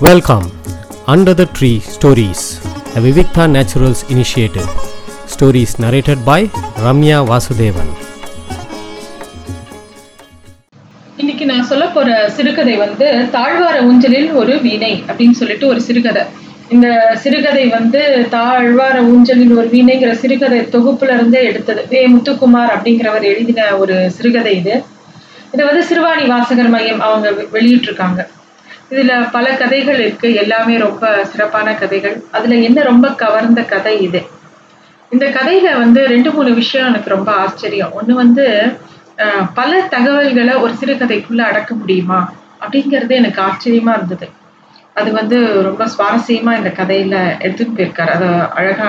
Welcome, 0.00 0.46
Under 1.06 1.38
the 1.38 1.46
Tree 1.46 1.80
Stories, 1.96 2.40
a 2.96 3.00
Vivikta 3.00 3.44
Naturals 3.56 4.00
initiative. 4.08 4.70
Stories 5.34 5.72
narrated 5.80 6.18
by 6.26 6.50
Ramya 6.84 7.18
Vasudevan. 7.30 7.90
இன்னைக்கு 11.16 11.46
நான் 11.46 11.64
சொல்ல 11.64 11.86
போற 11.86 12.30
சிறுகதை 12.30 12.76
வந்து 12.76 13.28
தாழ்வார 13.32 13.84
ஊஞ்சலில் 13.84 14.32
ஒரு 14.32 14.60
வீணை 14.60 15.04
அப்படின்னு 15.06 15.30
சொல்லிட்டு 15.30 15.66
ஒரு 15.66 15.80
சிறுகதை. 15.80 16.22
இந்த 16.68 17.16
சிறுகதை 17.20 17.66
வந்து 17.66 18.26
தாழ்வார 18.30 19.02
ஊஞ்சலில் 19.02 19.54
ஒரு 19.56 19.66
வீணைங்கிற 19.66 20.12
சிறுகதை 20.12 20.60
தொகுப்புல 20.60 21.14
இருந்தே 21.14 21.44
எடுத்தது. 21.44 21.86
வே 21.88 22.10
முத்துக்குமார் 22.12 22.72
அப்படிங்கிறவர் 22.76 23.22
எழுதின 23.22 23.76
ஒரு 23.76 24.10
சிறுகதை 24.10 24.56
இது. 24.56 24.84
இதை 25.52 25.66
வந்து 25.66 25.84
சிறுவாணி 25.90 26.26
வாசகர் 26.26 26.68
மையம் 26.68 27.00
அவங்க 27.00 27.30
வெளியிட்டிருக்காங்க. 27.52 28.26
இதுல 28.92 29.12
பல 29.32 29.46
கதைகள் 29.60 29.98
இருக்கு. 30.04 30.28
எல்லாமே 30.42 30.74
ரொம்ப 30.86 31.04
சிறப்பான 31.30 31.68
கதைகள். 31.74 32.16
அதுல 32.36 32.58
என்ன 32.68 32.78
ரொம்ப 32.90 33.06
கவர்ந்த 33.22 33.60
கதை 33.72 33.94
இது? 34.06 34.20
இந்த 35.12 35.26
கதையில 35.36 35.68
வந்து 35.82 36.00
ரெண்டு 36.12 36.30
மூணு 36.32 36.50
விஷயம் 36.54 36.88
எனக்கு 36.90 37.14
ரொம்ப 37.16 37.30
ஆச்சரியம். 37.44 37.92
ஒண்ணு 37.98 38.14
வந்து 38.22 38.46
பல 39.58 39.72
தகவல்களை 39.94 40.54
ஒரு 40.64 40.72
சிறுகதைக்குள்ள 40.80 41.42
அடக்க 41.50 41.72
முடியுமா? 41.74 42.20
அப்படிங்கிறது 42.64 43.14
எனக்கு 43.20 43.40
ஆச்சரியமா 43.48 43.92
இருந்தது. 43.98 44.26
அது 44.96 45.10
வந்து 45.12 45.36
ரொம்ப 45.66 45.82
சுவாரஸ்யமா 45.92 46.52
இந்த 46.60 46.70
கதையில 46.80 47.14
எடுத்துட்டு 47.44 47.76
போயிருக்காரு. 47.76 48.12
அதை 48.16 48.28
அழகா 48.58 48.88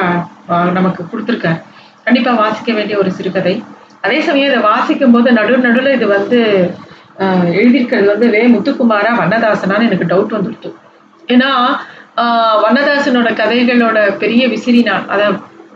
நமக்கு 0.78 1.02
கொடுத்துருக்காரு. 1.12 1.60
கண்டிப்பா 2.08 2.32
வாசிக்க 2.42 2.72
வேண்டிய 2.74 2.96
ஒரு 3.04 3.12
சிறுகதை 3.18 3.56
அதே 4.06 4.18
சமயம் 4.26 4.50
இதை 4.52 4.60
வாசிக்கும் 4.72 5.14
போது 5.14 5.30
நடு 5.38 5.54
நடுல 5.58 5.94
இது 5.98 6.08
வந்து 6.08 6.40
எழுதியிருக்கிறது 7.54 8.08
வந்து 8.08 8.30
வே 8.30 8.48
முத்துக்குமாரா 8.48 9.14
வண்ணதாசனான்னு 9.14 9.90
எனக்கு 9.90 10.06
டவுட் 10.06 10.34
வந்துடுத்து. 10.34 10.74
ஏன்னா 11.28 11.50
ஆஹ் 12.18 12.64
வண்ணதாசனோட 12.68 13.30
கதைகளோட 13.34 14.18
பெரிய 14.18 14.48
விசிறி 14.48 14.82
நான் 14.82 15.08
அதை 15.08 15.26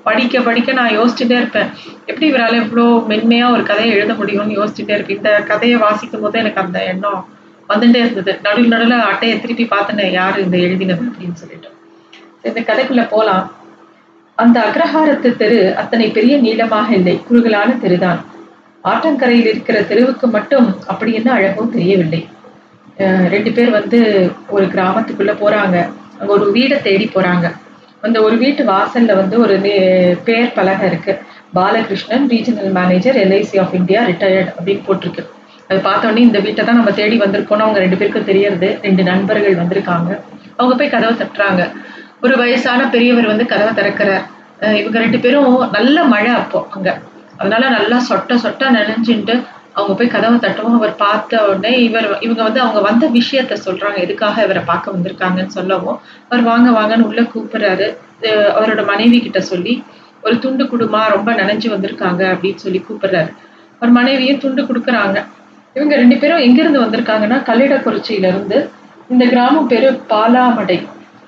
படிக்க 0.03 0.41
படிக்க 0.41 0.71
நான் 0.71 0.99
யோசிச்சுட்டே 0.99 1.31
இருப்பேன். 1.31 1.65
எப்படி 2.05 2.31
இவரால் 2.31 2.61
இவ்வளோ 2.61 3.03
மென்மையா 3.09 3.51
ஒரு 3.51 3.63
கதையை 3.63 3.95
எழுத 3.95 4.13
முடியும்னு 4.13 4.57
யோசிச்சுட்டே 4.59 4.89
இருப்பேன். 4.89 5.17
இந்த 5.17 5.29
கதையை 5.29 5.77
வாசிக்கும் 5.77 6.21
போது 6.21 6.39
எனக்கு 6.39 6.61
அந்த 6.61 6.83
எண்ணம் 6.83 7.27
வந்துட்டே 7.69 7.95
இருந்தது. 7.95 8.39
நடுவில் 8.43 8.67
நடுவில் 8.67 8.99
அட்டையை 8.99 9.41
திருப்பி 9.41 9.65
பார்த்தேன் 9.65 10.11
யாரு 10.11 10.43
இந்த 10.43 10.57
எழுதினது 10.57 10.97
அப்படின்னு 10.97 11.33
சொல்லிட்டு. 11.33 11.69
இந்த 12.43 12.61
கதைக்குள்ள 12.61 13.07
போலாம். 13.09 13.51
அந்த 14.35 14.59
அக்ரஹாரத்து 14.59 15.35
தெரு 15.37 15.75
அத்தனை 15.77 16.09
பெரிய 16.09 16.37
நீளமாக 16.37 16.93
இல்லை. 16.93 17.21
குறுகலான 17.27 17.73
தெருதான். 17.73 18.19
ஆற்றங்கரையில் 18.81 19.47
இருக்கிற 19.47 19.81
தெருவுக்கு 19.81 20.27
மட்டும் 20.27 20.79
அப்படி 20.87 21.13
என்ன 21.13 21.31
அழகோ 21.31 21.65
தெரியவில்லை. 21.73 22.27
ரெண்டு 23.29 23.51
பேர் 23.51 23.69
வந்து 23.69 24.31
ஒரு 24.49 24.65
கிராமத்துக்குள்ள 24.65 25.31
போறாங்க. 25.31 25.89
அங்க 26.19 26.33
ஒரு 26.33 26.51
வீடை 26.53 26.81
தேடி 26.81 27.09
போறாங்க. 27.15 27.55
அந்த 28.01 28.21
ஒரு 28.21 28.37
வீட்டு 28.37 28.63
வாசல்ல 28.63 29.15
வந்து 29.15 29.39
ஒரு 29.39 29.59
பேர் 30.23 30.53
பலகை 30.53 30.87
இருக்கு. 30.87 31.19
Balakrishnan 31.53 32.27
regional 32.27 32.71
manager 32.71 33.15
LIC 33.15 33.59
of 33.59 33.73
India 33.73 34.03
retired 34.03 34.53
அப்படின்னு 34.65 34.81
போட்டிருக்கு. 34.87 35.25
அது 35.69 35.79
பார்த்த 35.79 36.07
உடனே 36.07 36.21
இந்த 36.21 36.39
வீட்டை 36.39 36.65
தான் 36.65 36.75
நம்ம 36.75 36.91
தேடி 36.91 37.17
வந்திருக்கோம்னு 37.17 37.63
அவங்க 37.65 37.79
ரெண்டு 37.79 37.97
பேருக்கும் 37.97 38.25
தெரியறது. 38.25 38.77
ரெண்டு 38.81 39.03
நண்பர்கள் 39.03 39.55
வந்திருக்காங்க. 39.55 40.19
அவங்க 40.57 40.77
போய் 40.77 40.89
கதவை 40.89 41.15
தட்டுறாங்க. 41.15 41.71
ஒரு 42.21 42.37
வயசான 42.37 42.89
பெரியவர் 42.89 43.25
வந்து 43.25 43.45
கதவை 43.45 43.73
திறக்கிறார். 43.73 44.23
அஹ் 44.59 44.73
இவங்க 44.73 44.99
ரெண்டு 44.99 45.19
பேரும் 45.19 45.69
நல்ல 45.71 46.03
மழை 46.03 46.31
அப்போ 46.31 46.67
அங்க. 46.69 46.99
அதனால 47.39 47.63
நல்லா 47.77 47.97
சொட்ட 48.09 48.35
சொட்ட 48.43 48.71
நினைஞ்சுட்டு 48.77 49.35
அவங்க 49.77 49.93
போய் 49.97 50.13
கதவை 50.13 50.37
தட்டவும் 50.43 50.77
அவர் 50.77 50.93
பார்த்த 51.01 51.41
உடனே 51.49 51.71
இவர் 51.87 52.07
இவங்க 52.25 52.41
வந்து 52.47 52.61
அவங்க 52.63 52.79
வந்த 52.87 53.05
விஷயத்த 53.17 53.53
சொல்றாங்க. 53.65 53.97
எதுக்காக 54.05 54.43
இவரை 54.47 54.63
பார்க்க 54.71 54.95
வந்திருக்காங்கன்னு 54.95 55.55
சொல்லவும். 55.57 55.99
அவர் 56.29 56.43
வாங்க 56.49 56.69
வாங்கன்னு 56.77 57.07
உள்ள 57.09 57.21
கூப்பிடுறாரு. 57.33 57.87
அவரோட 58.57 58.81
மனைவி 58.91 59.19
கிட்ட 59.25 59.41
சொல்லி 59.51 59.73
ஒரு 60.25 60.35
துண்டு 60.43 60.63
குடுமா 60.71 61.01
ரொம்ப 61.15 61.29
நனைஞ்சு 61.41 61.67
வந்திருக்காங்க 61.75 62.21
அப்படின்னு 62.33 62.63
சொல்லி 62.65 62.81
கூப்பிடுறாரு. 62.87 63.31
அவர் 63.79 63.93
மனைவியும் 63.99 64.41
துண்டு 64.43 64.63
கொடுக்குறாங்க. 64.69 65.17
இவங்க 65.77 65.95
ரெண்டு 66.01 66.17
பேரும் 66.23 66.43
எங்கிருந்து 66.47 66.83
வந்திருக்காங்கன்னா 66.85 67.39
கல்லிடக்குறிச்சியில 67.49 68.29
இருந்து 68.33 68.57
இந்த 69.13 69.25
கிராமம் 69.33 69.71
பேரு 69.73 69.89
பாலாமடை. 70.13 70.79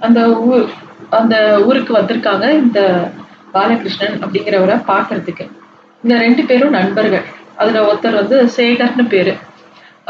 அந்த 0.06 0.22
ஊர் 0.50 0.68
அந்த 1.20 1.36
ஊருக்கு 1.68 1.94
வந்திருக்காங்க 2.00 2.46
இந்த 2.64 2.80
பாலகிருஷ்ணன் 3.56 4.20
அப்படிங்கிறவரை 4.24 4.78
பார்க்கறதுக்கு. 4.92 5.46
இந்த 6.04 6.16
ரெண்டு 6.26 6.44
பேரும் 6.50 6.76
நண்பர்கள். 6.78 7.26
அதில் 7.62 7.86
ஒருத்தர் 7.88 8.20
வந்து 8.22 8.38
சேகர்னு 8.58 9.06
பேர். 9.14 9.34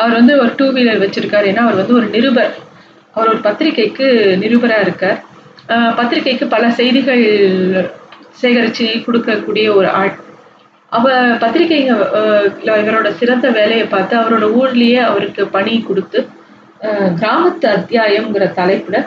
அவர் 0.02 0.18
வந்து 0.19 0.34
ஒரு 0.41 0.52
டூ 0.59 0.68
வீலர் 0.75 1.02
வச்சுருக்காரு. 1.03 1.46
ஏன்னா 1.52 1.63
அவர் 1.68 1.79
வந்து 1.81 1.97
ஒரு 2.00 2.07
நிருபர். 2.16 2.53
அவர் 3.16 3.31
ஒரு 3.34 3.41
பத்திரிகைக்கு 3.47 4.06
நிருபராக 4.44 4.85
இருக்கார். 4.88 5.19
பத்திரிகைக்கு 6.00 6.46
பல 6.53 6.63
செய்திகள் 6.79 7.24
சேகரித்து 8.41 8.85
கொடுக்கக்கூடிய 9.06 9.66
ஒரு 9.79 9.90
ஆள். 10.00 10.13
அவ 10.97 11.09
பத்திரிகைங்க 11.44 11.94
இவரோட 12.84 13.09
சிறந்த 13.19 13.47
வேலையை 13.58 13.85
பார்த்து 13.94 14.13
அவரோட 14.22 14.46
ஊர்லேயே 14.62 15.02
அவருக்கு 15.09 15.44
பணி 15.58 15.73
கொடுத்து 15.90 16.19
கிராமத்து 17.19 17.68
அத்தியாயம்ங்கிற 17.75 18.46
தலைப்புல 18.59 18.97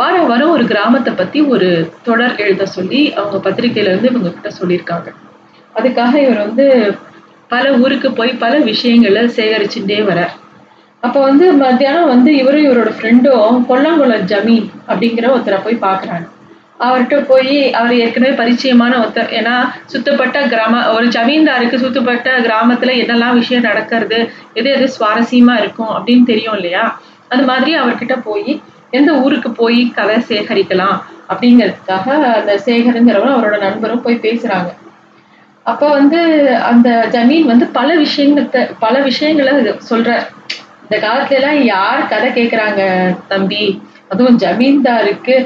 வாரம் 0.00 0.28
வாரம் 0.30 0.52
ஒரு 0.56 0.64
கிராமத்தை 0.72 1.12
பத்தி 1.20 1.38
ஒரு 1.54 1.68
தொடர் 2.08 2.36
எழுத 2.44 2.66
சொல்லி 2.76 3.00
அவங்க 3.18 3.38
பத்திரிகையில 3.46 3.90
இருந்து 3.92 4.10
இவங்க 4.12 4.30
கிட்ட 4.34 4.50
சொல்லியிருக்காங்க. 4.60 5.08
அதுக்காக 5.78 6.14
இவர் 6.24 6.44
வந்து 6.46 6.66
பல 7.52 7.72
ஊருக்கு 7.82 8.08
போய் 8.12 8.32
பல 8.42 8.54
விஷயங்களை 8.70 9.22
சேகரிச்சுட்டே 9.36 9.98
வரார். 10.10 10.34
அப்போ 11.02 11.18
வந்து 11.20 11.46
மத்தியானம் 11.52 12.10
வந்து 12.12 12.30
இவரும் 12.36 12.66
இவரோட 12.68 12.90
ஃப்ரெண்டும் 12.96 13.58
கொல்லாங்குளம் 13.68 14.26
ஜமீன் 14.32 14.66
அப்படிங்கிற 14.88 15.26
ஒருத்தரை 15.34 15.58
போய் 15.64 15.84
பார்க்குறாங்க. 15.86 16.26
அவர்கிட்ட 16.86 17.16
போய் 17.26 17.72
அவர் 17.72 17.92
ஏற்கனவே 17.94 18.32
பரிச்சயமான 18.40 18.92
ஒருத்தர். 19.02 19.30
ஏன்னா 19.38 19.54
சுத்தப்பட்ட 19.92 20.40
கிராம 20.46 20.82
ஒரு 20.94 21.06
ஜமீன்தாருக்கு 21.06 21.82
சுத்தப்பட்ட 21.84 22.30
கிராமத்துல 22.46 22.94
என்னெல்லாம் 23.02 23.38
விஷயம் 23.40 23.62
நடக்கிறது 23.62 24.18
எது 24.54 24.70
எது 24.70 24.88
சுவாரஸ்யமா 24.96 25.54
இருக்கும் 25.62 25.92
அப்படின்னு 25.96 26.26
தெரியும் 26.32 26.54
இல்லையா? 26.54 26.84
அது 27.28 27.42
மாதிரி 27.42 27.72
அவர்கிட்ட 27.80 28.16
போய் 28.22 28.52
எந்த 28.90 29.12
ஊருக்கு 29.12 29.50
போய் 29.52 29.80
கதை 29.96 30.16
சேகரிக்கலாம் 30.28 30.98
அப்படிங்கிறதுக்காக 31.30 32.06
அந்த 32.36 32.52
சேகருங்கிறவரும் 32.66 33.36
அவரோட 33.36 33.58
நண்பரும் 33.58 34.02
போய் 34.02 34.22
பேசுறாங்க. 34.26 34.70
அப்ப 35.70 35.88
வந்து 35.96 36.20
அந்த 36.70 36.88
ஜமீன் 37.14 37.46
வந்து 37.50 37.66
பல 37.78 37.88
விஷயங்கத்த 38.04 38.64
பல 38.84 38.94
விஷயங்களை 39.08 39.52
சொல்ற. 39.90 40.10
இந்த 40.82 40.96
காலத்துல 41.04 41.38
எல்லாம் 41.38 41.60
யார் 41.74 42.08
கதை 42.12 42.28
கேக்குறாங்க 42.36 42.82
தம்பி? 43.32 43.64
அதுவும் 44.12 44.38
ஜமீன்தாருக்கு 44.38 45.36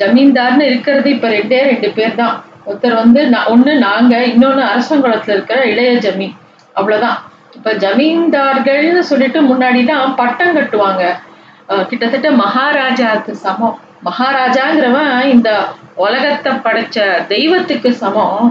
ஜமீன்தார்னு 0.00 0.64
இருக்கிறது 0.70 1.08
இப்ப 1.10 1.28
ரெண்டே 1.28 1.60
ரெண்டு 1.70 1.88
பேர் 1.96 2.18
தான் 2.20 2.34
ஒருத்தர் 2.68 3.00
வந்து 3.02 3.20
ஒண்ணு 3.52 3.72
நாங்க 3.86 4.14
இன்னொன்னு 4.32 4.62
அரசங்குளத்துல 4.72 5.34
இருக்கிற 5.36 5.60
இளைய 5.72 5.92
ஜமீன். 6.06 6.34
அவ்வளவுதான். 6.72 7.18
இப்ப 7.56 7.72
ஜமீன்தார்கள்னு 7.84 9.02
சொல்லிட்டு 9.10 9.40
முன்னாடி 9.42 9.80
தான் 9.90 10.14
பட்டம் 10.20 10.56
கட்டுவாங்க. 10.56 11.04
கிட்டத்தட்ட 11.90 12.30
மகாராஜாவுக்கு 12.42 13.34
சமம். 13.44 13.78
மகாராஜாங்கிறவன் 14.08 15.12
இந்த 15.34 15.50
உலகத்தை 16.04 16.52
படைச்ச 16.66 16.98
தெய்வத்துக்கு 17.32 17.90
சமம். 18.02 18.46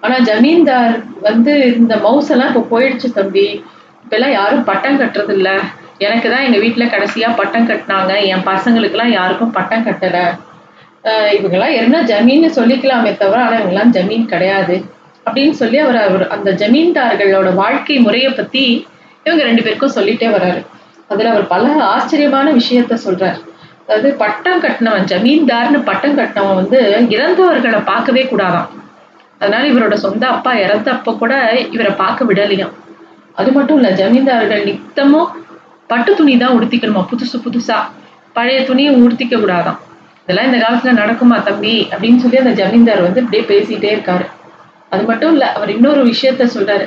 ஆனா 0.00 0.18
ஜமீன்தார் 0.18 1.00
வந்து 1.20 1.76
இந்த 1.76 1.96
மவுஸ் 1.96 2.30
எல்லாம் 2.30 2.54
இப்ப 2.54 2.78
போயிடுச்சு 2.78 3.12
தம்பி. 3.12 3.64
இப்ப 4.04 4.16
எல்லாம் 4.16 4.32
யாரும் 4.32 4.64
பட்டம் 4.64 5.00
கட்டுறது 5.00 5.32
இல்ல. 5.32 5.60
எனக்கு 5.98 6.30
தான் 6.30 6.40
எங்க 6.40 6.56
வீட்டுல 6.56 6.88
கடைசியா 6.88 7.36
பட்டம் 7.36 7.68
கட்டினாங்க. 7.68 8.24
என் 8.24 8.46
பசங்களுக்கெல்லாம் 8.46 9.06
யாருக்கும் 9.06 9.50
பட்டம் 9.50 9.86
கட்டல. 9.86 10.38
ஆஹ் 11.04 11.32
இவங்கெல்லாம் 11.32 11.74
என்ன 11.74 12.02
ஜமீன்னு 12.02 12.50
சொல்லிக்கலாமே 12.54 13.16
தவிர 13.16 13.42
ஆனா 13.42 13.56
இவங்கெல்லாம் 13.56 13.90
ஜமீன் 13.90 14.26
கிடையாது. 14.26 14.84
அப்படின்னு 15.26 15.50
சொல்லி 15.50 15.78
அவர் 15.78 15.96
அவர் 15.96 16.28
அந்த 16.28 16.52
ஜமீன்தார்களோட 16.52 17.54
வாழ்க்கை 17.54 17.98
முறையை 17.98 18.32
பத்தி 18.32 18.86
இவங்க 19.24 19.44
ரெண்டு 19.44 19.62
பேருக்கும் 19.62 19.92
சொல்லிட்டே 19.94 20.28
வர்றாரு. 20.28 20.66
அதுல 21.08 21.30
அவர் 21.30 21.46
பல 21.46 21.82
ஆச்சரியமான 21.84 22.52
விஷயத்த 22.52 22.98
சொல்றார். 23.04 23.38
அதாவது 23.84 24.14
பட்டம் 24.14 24.62
கட்டினவன் 24.62 25.04
ஜமீன்தார்னு 25.04 25.82
பட்டம் 25.84 26.18
கட்டினவன் 26.18 26.54
வந்து 26.54 27.06
இறந்தவர்களை 27.10 27.84
பார்க்கவே 27.84 28.22
கூடாதான். 28.22 28.68
அதனால 29.40 29.68
இவரோட 29.68 29.94
சொந்த 29.94 30.26
அப்பா 30.26 30.54
இறந்தப்ப 30.54 31.18
கூட 31.18 31.32
இவரை 31.70 31.92
பார்க்க 31.92 32.24
விடலையாம் 32.24 32.74
அது 33.32 33.52
மட்டும் 33.52 33.76
இல்ல 33.76 33.90
ஜமீன்தார்கள் 33.90 34.64
நித்தமும் 34.64 35.28
பட்டு 35.86 36.14
துணி 36.14 36.36
தான் 36.36 36.56
உடுத்திக்கணுமா? 36.58 37.04
புதுசு 37.10 37.36
புதுசா. 37.44 37.76
பழைய 38.32 38.64
துணியை 38.64 38.94
உடுத்திக்க 38.94 39.36
கூடாதாம். 39.36 39.78
இதெல்லாம் 40.22 40.48
இந்த 40.52 40.58
காலத்துல 40.64 40.92
நடக்குமா 40.94 41.42
தம்பி? 41.42 41.88
அப்படின்னு 41.90 42.16
சொல்லி 42.16 42.36
அந்த 42.36 42.50
ஜமீன்தார் 42.50 43.02
வந்து 43.02 43.22
இப்படியே 43.22 43.44
பேசிட்டே 43.50 43.90
இருக்காரு. 43.94 44.26
அது 44.92 45.02
மட்டும் 45.02 45.32
இல்ல 45.32 45.52
அவர் 45.52 45.70
இன்னொரு 45.70 46.04
விஷயத்த 46.04 46.48
சொல்றாரு. 46.54 46.86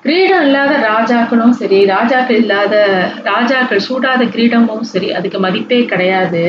கிரீடம் 0.00 0.42
இல்லாத 0.42 0.74
ராஜாக்களும் 0.90 1.50
சரி 1.50 1.84
ராஜாக்கள் 1.86 2.36
இல்லாத 2.36 2.74
ராஜாக்கள் 3.22 3.86
சூடாத 3.88 4.24
கிரீடமும் 4.24 4.80
சரி 4.80 5.12
அதுக்கு 5.12 5.38
மதிப்பே 5.38 5.84
கிடையாது. 5.84 6.44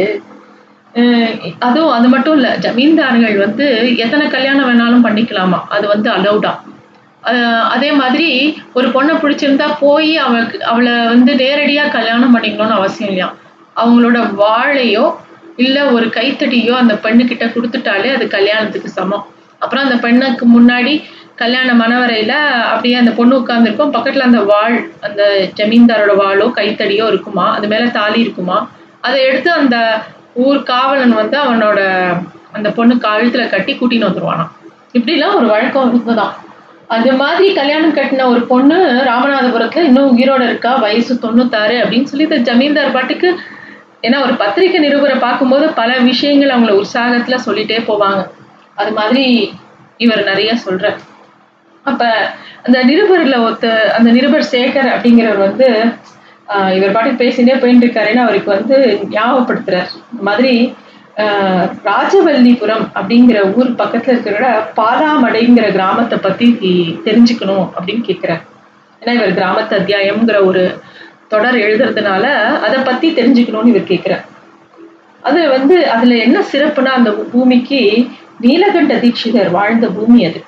அதுவும் 1.68 1.94
அது 1.98 2.08
மட்டும் 2.14 2.36
இல்ல 2.38 2.50
ஜமீன்தார்கள் 2.66 3.36
வந்து 3.46 3.66
எத்தனை 4.04 4.26
கல்யாணம் 4.36 4.68
வேணாலும் 4.70 5.06
பண்ணிக்கலாமா? 5.08 5.60
அது 5.76 5.86
வந்து 5.94 6.10
அலௌடா 6.18 6.54
அதே 7.74 7.90
மாதிரி 8.00 8.30
ஒரு 8.78 8.88
பொண்ணை 8.94 9.14
பிடிச்சிருந்தா 9.24 9.68
போய் 9.82 10.12
அவளுக்கு 10.26 10.58
அவளை 10.72 10.94
வந்து 11.12 11.32
நேரடியா 11.42 11.84
கல்யாணம் 11.98 12.34
பண்ணிக்கணும்னு 12.36 12.78
அவசியம் 12.80 13.10
இல்லையா? 13.12 13.28
அவங்களோட 13.82 14.20
வாழையோ 14.42 15.06
இல்ல 15.64 15.78
ஒரு 15.96 16.06
கைத்தடியோ 16.18 16.74
அந்த 16.82 16.94
பெண்ணுக்கிட்ட 17.06 17.46
கொடுத்துட்டாலே 17.56 18.10
அது 18.18 18.26
கல்யாணத்துக்கு 18.38 18.90
சமம். 19.00 19.26
அப்புறம் 19.62 19.84
அந்த 19.86 19.98
பெண்ணுக்கு 20.06 20.46
முன்னாடி 20.58 20.94
கல்யாண 21.42 21.70
மணவரையில 21.74 22.34
அப்படியே 22.72 22.96
அந்த 23.02 23.12
பொண்ணு 23.20 23.34
உட்கார்ந்துருக்கும். 23.42 23.94
பக்கத்துல 23.96 24.28
அந்த 24.30 24.42
வாள் 24.52 24.78
அந்த 25.08 25.22
ஜமீன்தாரோட 25.60 26.16
வாளோ 26.22 26.48
கைத்தடியோ 26.60 27.06
இருக்குமா? 27.14 27.46
அது 27.58 27.68
மேல 27.74 27.86
தாலி 28.00 28.20
இருக்குமா? 28.26 28.58
அதை 29.08 29.20
எடுத்து 29.30 29.52
அந்த 29.60 29.76
ஊர் 30.33 30.63
காவலன் 30.63 31.13
வந்து 31.13 31.38
அவனோட 31.39 31.80
அந்த 32.51 32.72
பொண்ணு 32.72 32.95
கழுத்துல 32.95 33.50
கட்டி 33.50 33.74
கூட்டின்னு 33.74 34.07
வந்துருவானாம். 34.07 34.51
இப்படிலாம் 34.94 35.36
ஒரு 35.36 35.48
வழக்கம் 35.48 35.89
இருந்ததாம். 35.92 36.33
அது 36.88 37.13
மாதிரி 37.13 37.54
கல்யாணம் 37.54 37.95
கட்டின 37.95 38.25
ஒரு 38.25 38.42
பொண்ணு 38.42 39.04
ராமநாதபுரத்துல 39.07 39.78
இன்னும் 39.78 40.18
உயிரோட 40.18 40.42
இருக்கா? 40.42 40.75
வயசு 40.75 41.19
தொண்ணூத்தாறு 41.22 41.75
அப்படின்னு 41.83 42.04
சொல்லி 42.04 42.24
இந்த 42.24 42.38
ஜமீன்தார் 42.38 42.92
பாட்டுக்கு 42.92 43.39
ஏன்னா 44.01 44.24
ஒரு 44.24 44.33
பத்திரிக்கை 44.33 44.80
நிருபரை 44.88 45.19
பார்க்கும்போது 45.19 45.69
பல 45.69 45.98
விஷயங்கள் 45.98 46.50
அவங்கள 46.50 46.81
உற்சாகத்துல 46.81 47.38
சொல்லிட்டே 47.45 47.77
போவாங்க. 47.89 48.27
அது 48.75 48.92
மாதிரி 48.92 49.54
இவர் 49.98 50.24
நிறைய 50.24 50.54
சொல்ற 50.66 50.95
அப்ப 51.84 52.31
அந்த 52.63 52.84
நிருபர்ல 52.84 53.36
ஒருத்த 53.48 53.81
அந்த 53.92 54.12
நிருபர் 54.12 54.48
சேகர் 54.51 54.89
அப்படிங்கிறவர் 54.95 55.38
வந்து 55.38 55.68
இவர் 56.75 56.92
பாட்டுக்கு 56.92 57.24
பேசிட்டே 57.24 57.59
போயிட்டு 57.59 57.86
இருக்காருன்னு 57.86 58.24
அவருக்கு 58.24 58.50
வந்து 58.51 58.77
ஞாபகப்படுத்துறார். 59.12 59.89
மாதிரி 60.19 60.53
ஆஹ் 61.18 61.68
ராஜவல்லிபுரம் 61.86 62.86
அப்படிங்கிற 62.94 63.56
ஊர் 63.56 63.69
பக்கத்துல 63.77 64.09
இருக்கிற 64.09 64.45
பாலாமடைங்கிற 64.75 65.71
கிராமத்தை 65.71 66.18
பத்தி 66.21 66.48
தெரிஞ்சுக்கணும் 67.06 67.65
அப்படின்னு 67.75 68.01
கேட்கிறார் 68.01 68.44
ஏன்னா 69.01 69.13
இவர் 69.13 69.38
கிராமத்து 69.38 69.74
அத்தியாயம்ங்கிற 69.77 70.45
ஒரு 70.45 70.63
தொடர் 71.27 71.57
எழுதுறதுனால 71.57 72.24
அதை 72.62 72.80
பத்தி 72.83 73.09
தெரிஞ்சுக்கணும்னு 73.12 73.65
இவர் 73.65 73.83
கேட்கிறார் 73.83 74.25
அது 75.24 75.50
வந்து 75.50 75.75
அதுல 75.88 76.15
என்ன 76.18 76.39
சிறப்புனா 76.51 76.92
அந்த 76.92 77.12
பூமிக்கு 77.31 77.81
நீலகண்ட 78.42 78.94
தீட்சிதர் 78.95 79.50
வாழ்ந்த 79.50 79.88
பூமி 79.88 80.25
அது. 80.25 80.39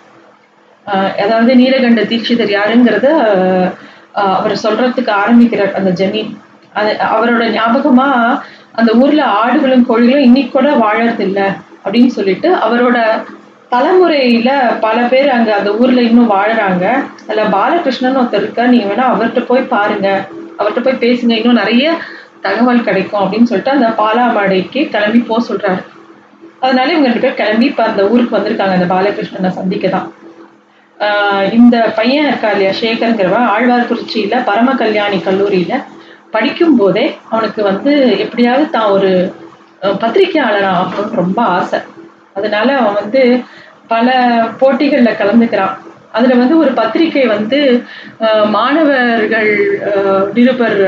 ஆஹ் 0.85 1.11
அதாவது 1.21 1.55
நீலகண்ட 1.55 2.01
தீட்சிதர் 2.03 2.51
யாருங்கிறத 2.51 3.07
அவர் 4.13 4.51
சொல்றதுக்கு 4.51 5.10
ஆரம்பிக்கிறார் 5.10 5.74
அந்த 5.74 5.92
ஜமீன் 5.92 6.38
அது 6.74 6.98
அவரோட 7.00 7.51
ஞாபகமா 7.51 8.42
அந்த 8.75 8.94
ஊர்ல 8.94 9.24
ஆடுகளும் 9.24 9.88
கோழிகளும் 9.89 10.24
இன்னைக்கு 10.24 10.51
கூட 10.51 10.69
வாழறது 10.71 11.27
அப்படின்னு 11.86 12.07
சொல்லிட்டு 12.07 12.56
அவரோட 12.56 12.98
தலைமுறையில 13.71 14.80
பல 14.80 15.01
பேர் 15.01 15.30
அங்க 15.30 15.56
அந்த 15.56 15.74
ஊர்ல 15.74 16.01
இன்னும் 16.01 16.31
வாழறாங்க. 16.31 16.86
அதுல 17.27 17.44
பாலகிருஷ்ணன் 17.44 18.15
ஒருத்தர் 18.15 18.42
இருக்கா 18.42 18.65
நீங்க 18.65 18.94
வேணா 18.94 19.06
அவர்கிட்ட 19.13 19.45
போய் 19.45 19.62
பாருங்க. 19.62 20.27
அவர்கிட்ட 20.60 20.83
போய் 20.83 21.01
பேசுங்க. 21.06 21.31
இன்னும் 21.31 21.54
நிறைய 21.54 21.94
தகவல் 22.42 22.83
கிடைக்கும் 22.83 23.21
அப்படின்னு 23.21 23.44
சொல்லிட்டு 23.44 23.71
அந்த 23.71 23.88
பாலாமாடைக்கு 23.88 24.89
கிளம்பி 24.89 25.19
போக 25.19 25.54
சொல்றாரு. 25.54 25.81
அதனால 26.60 26.92
இவங்க 26.92 27.07
ரெண்டு 27.07 27.19
பேர் 27.19 27.33
கிளம்பி 27.33 27.65
இப்ப 27.65 27.83
அந்த 27.83 28.10
ஊருக்கு 28.10 28.38
வந்திருக்காங்க. 28.38 28.71
அந்த 28.71 28.95
பாலகிருஷ்ணனை 28.95 29.50
சந்திக்க 29.50 29.88
தான் 29.88 30.13
இந்த 31.57 31.75
பையன் 31.95 32.28
இருக்கா 32.28 32.50
இல்லையா 32.51 32.74
சேகருங்கிறவன் 32.80 33.50
ஆழ்வார்குறிச்சியில 33.54 34.36
பரம 34.45 34.75
கல்யாணி 34.75 35.18
கல்லூரியில 35.22 35.74
படிக்கும் 36.31 36.78
போதே 36.78 37.06
அவனுக்கு 37.30 37.62
வந்து 37.63 37.92
எப்படியாவது 38.18 38.66
தான் 38.69 38.92
ஒரு 38.92 39.10
அஹ், 39.81 39.98
ஆகணும்னு 40.75 41.16
ரொம்ப 41.16 41.40
ஆசை. 41.56 41.80
அதனால 42.36 42.68
அவன் 42.80 43.00
வந்து 43.01 43.22
பல 43.88 44.07
போட்டிகளில் 44.60 45.19
கலந்துக்கிறான். 45.19 45.74
அதில் 46.13 46.40
வந்து 46.40 46.56
ஒரு 46.57 46.72
பத்திரிக்கை 46.74 47.24
வந்து 47.28 47.60
மாணவர்கள் 48.51 49.51
நிருபர் 50.34 50.80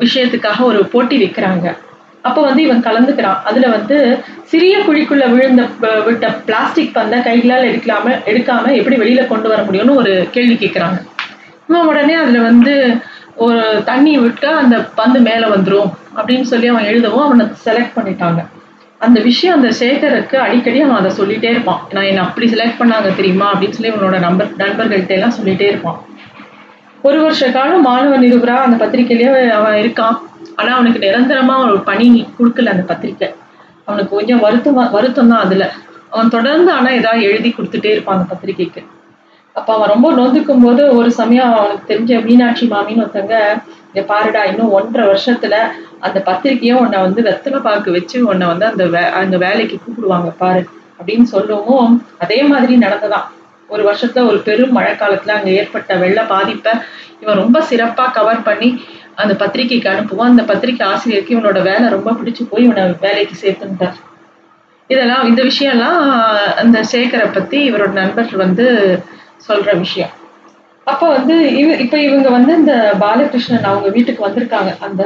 விஷயத்துக்காக 0.00 0.60
ஒரு 0.64 0.80
போட்டி 0.92 1.16
வைக்கிறாங்க. 1.18 1.66
அப்ப 2.28 2.42
வந்து 2.48 2.62
இவன் 2.62 2.84
கலந்துக்கிறான். 2.88 3.40
அதுல 3.50 3.66
வந்து 3.76 3.96
சிறிய 4.52 4.74
குழிக்குள்ள 4.86 5.24
விழுந்த 5.34 5.62
விட்ட 6.06 6.26
பிளாஸ்டிக் 6.46 6.94
பந்தை 6.96 7.18
கைகளால் 7.22 7.68
எடுக்கலாம 7.70 8.14
எடுக்காம 8.32 8.72
எப்படி 8.80 8.96
வெளியில 8.96 9.26
கொண்டு 9.26 9.48
வர 9.48 9.60
முடியும்னு 9.62 10.00
ஒரு 10.02 10.14
கேள்வி 10.30 10.56
கேட்கிறாங்க 10.60 10.98
இவன் 11.68 11.86
உடனே 11.86 12.14
அதுல 12.22 12.40
வந்து 12.48 12.74
ஒரு 13.44 13.62
தண்ணி 13.84 14.12
விட்டா 14.18 14.50
அந்த 14.62 14.76
பந்து 14.98 15.20
மேல 15.20 15.46
வந்துடும் 15.54 15.90
அப்படின்னு 16.18 16.50
சொல்லி 16.52 16.68
அவன் 16.74 16.88
எழுதவும் 16.90 17.24
அவனை 17.24 17.46
செலக்ட் 17.64 17.96
பண்ணிட்டாங்க. 17.96 18.42
அந்த 18.98 19.18
விஷயம் 19.20 19.56
அந்த 19.56 19.70
சேகருக்கு 19.80 20.36
அடிக்கடி 20.44 20.78
அவன் 20.80 21.00
அதை 21.00 21.10
சொல்லிட்டே 21.18 21.48
இருப்பான். 21.54 21.80
நான் 21.94 22.08
என்ன 22.10 22.22
அப்படி 22.26 22.46
செலக்ட் 22.52 22.80
பண்ணாங்க 22.80 23.08
தெரியுமா? 23.16 23.46
அப்படின்னு 23.54 23.76
சொல்லி 23.78 23.90
அவனோட 23.92 24.18
நம்பர் 24.18 24.54
நண்பர்கள்ட்ட 24.58 25.16
எல்லாம் 25.16 25.34
சொல்லிட்டே 25.38 25.66
இருப்பான். 25.72 25.98
ஒரு 27.02 27.18
வருஷ 27.22 27.50
காலம் 27.56 27.84
மாணவ 27.88 28.14
நிருபரா 28.22 28.56
அந்த 28.66 28.76
பத்திரிக்கையிலேயே 28.84 29.50
அவன் 29.58 29.76
இருக்கான். 29.82 30.16
ஆனா 30.58 30.70
அவனுக்கு 30.74 30.98
நிரந்தரமா 30.98 31.54
ஒரு 31.64 31.80
பணி 31.80 32.06
கொடுக்கல 32.38 32.72
அந்த 32.74 32.82
பத்திரிக்கை. 32.82 33.28
அவனுக்கு 33.88 34.16
கொஞ்சம் 34.16 34.40
வருத்தம் 34.40 34.78
வருத்தம் 34.90 35.28
தான் 35.28 35.44
அதுல. 35.44 35.64
அவன் 36.10 36.28
தொடர்ந்து 36.28 36.72
ஆனா 36.72 36.90
ஏதாவது 36.90 37.22
எழுதி 37.22 37.50
கொடுத்துட்டே 37.50 37.90
இருப்பான் 37.90 38.16
அந்த 38.16 38.28
பத்திரிக்கைக்கு. 38.32 38.82
அப்ப 39.56 39.68
அவன் 39.74 39.92
ரொம்ப 39.94 40.08
நொந்துக்கும் 40.12 40.64
போது 40.64 40.82
ஒரு 40.96 41.10
சமயம் 41.12 41.52
அவனுக்கு 41.54 41.90
தெரிஞ்ச 41.92 42.24
மீனாட்சி 42.24 42.64
மாமின்னு 42.66 43.04
ஒருத்தங்க 43.04 43.36
இங்க 43.90 44.02
பாருடா 44.08 44.44
இன்னும் 44.44 44.72
ஒன்றரை 44.72 45.04
வருஷத்துல 45.08 45.54
அந்த 46.00 46.18
பத்திரிகையும் 46.20 46.80
உன்னை 46.80 46.98
வந்து 47.00 47.22
வெத்தலை 47.22 47.60
பாக்கு 47.60 47.90
வச்சு 47.90 48.26
உன்னை 48.26 48.46
வந்து 48.46 48.66
அந்த 48.66 48.84
வே 48.86 49.02
அந்த 49.20 49.36
வேலைக்கு 49.36 49.76
கூப்பிடுவாங்க 49.76 50.30
பாரு 50.38 50.62
அப்படின்னு 50.98 51.26
சொல்லவும் 51.34 51.88
அதே 52.18 52.42
மாதிரி 52.42 52.74
நடந்ததான். 52.76 53.26
ஒரு 53.70 53.82
வருஷத்துல 53.88 54.26
ஒரு 54.26 54.38
பெரும் 54.38 54.72
மழை 54.72 54.92
காலத்துல 54.92 55.34
அங்க 55.36 55.50
ஏற்பட்ட 55.50 55.94
வெள்ள 55.96 56.20
பாதிப்பை 56.24 56.72
இவன் 57.20 57.36
ரொம்ப 57.36 57.58
சிறப்பா 57.70 58.04
கவர் 58.12 58.42
பண்ணி 58.42 58.68
அந்த 59.22 59.34
பத்திரிக்கைக்கு 59.42 59.88
அனுப்புவோம். 59.92 60.30
அந்த 60.32 60.42
பத்திரிக்கை 60.50 60.84
ஆசிரியருக்கு 60.92 61.34
இவனோட 61.36 61.60
வேலை 61.70 61.86
ரொம்ப 61.96 62.10
பிடிச்சு 62.18 62.42
போய் 62.50 62.66
இவனை 62.66 62.84
வேலைக்கு 63.06 63.36
சேர்த்துட்டார். 63.42 63.96
இதெல்லாம் 64.90 65.24
இந்த 65.28 65.40
விஷயம்லாம் 65.50 66.00
அந்த 66.62 66.78
சேகரை 66.92 67.28
பத்தி 67.36 67.58
இவரோட 67.70 67.92
நண்பர் 68.02 68.36
வந்து 68.44 68.66
சொல்ற 69.48 69.70
விஷயம். 69.84 70.12
அப்ப 70.90 71.04
வந்து 71.16 71.36
இவ 71.60 71.68
இப்ப 71.84 71.96
இவங்க 72.06 72.28
வந்து 72.36 72.52
இந்த 72.60 72.74
பாலகிருஷ்ணன் 73.04 73.68
அவங்க 73.70 73.88
வீட்டுக்கு 73.96 74.26
வந்திருக்காங்க. 74.26 74.72
அந்த 74.86 75.02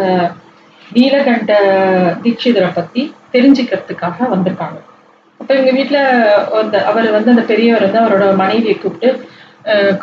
நீலகண்ட 0.96 1.52
தீட்சிதரை 2.22 2.70
பத்தி 2.78 3.02
தெரிஞ்சுக்கிறதுக்காக 3.34 4.28
வந்திருக்காங்க. 4.34 4.78
அப்ப 5.40 5.50
இவங்க 5.56 5.72
வீட்டுல 5.78 5.98
அந்த 6.62 6.76
அவர் 6.90 7.08
வந்து 7.16 7.32
அந்த 7.34 7.44
பெரியவர் 7.50 7.86
வந்து 7.86 8.00
அவரோட 8.02 8.24
மனைவியை 8.42 8.74
கூப்பிட்டு 8.78 9.10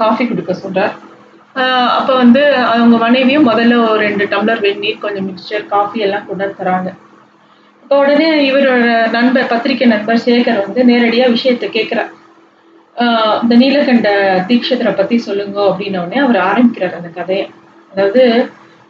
காஃபி 0.02 0.24
கொடுக்க 0.28 0.54
சொல்றார். 0.64 0.96
அப்போ 1.98 2.16
வந்து 2.16 2.56
அவங்க 2.56 2.98
மனைவியும் 2.98 3.48
முதல்ல 3.50 3.76
ஒரு 3.90 4.00
ரெண்டு 4.00 4.26
டம்ளர் 4.26 4.60
வெந்நீர் 4.60 5.00
கொஞ்சம் 5.00 5.26
மிக்சர் 5.26 5.66
காஃபி 5.66 6.00
எல்லாம் 6.00 6.26
கொண்டு 6.28 6.54
தராங்க. 6.60 6.90
இப்போ 7.84 7.98
உடனே 7.98 8.52
இவரோட 8.52 9.10
நண்பர் 9.12 9.48
பத்திரிகை 9.48 9.88
நண்பர் 9.88 10.24
சேகர் 10.26 10.64
வந்து 10.66 10.84
நேரடியா 10.84 11.30
விஷயத்தை 11.30 11.70
கேட்குறார் 11.70 12.12
ஆஹ் 12.98 13.42
இந்த 13.44 13.56
நீலகண்ட 13.56 14.10
தீட்சிதரை 14.48 14.94
பத்தி 14.96 15.18
சொல்லுங்க 15.18 15.58
அப்படின்ன 15.62 15.98
உடனே 15.98 16.20
அவர் 16.20 16.38
ஆரம்பிக்கிறார் 16.38 16.94
அந்த 16.94 17.10
கதையை. 17.10 17.46
அதாவது 17.92 18.24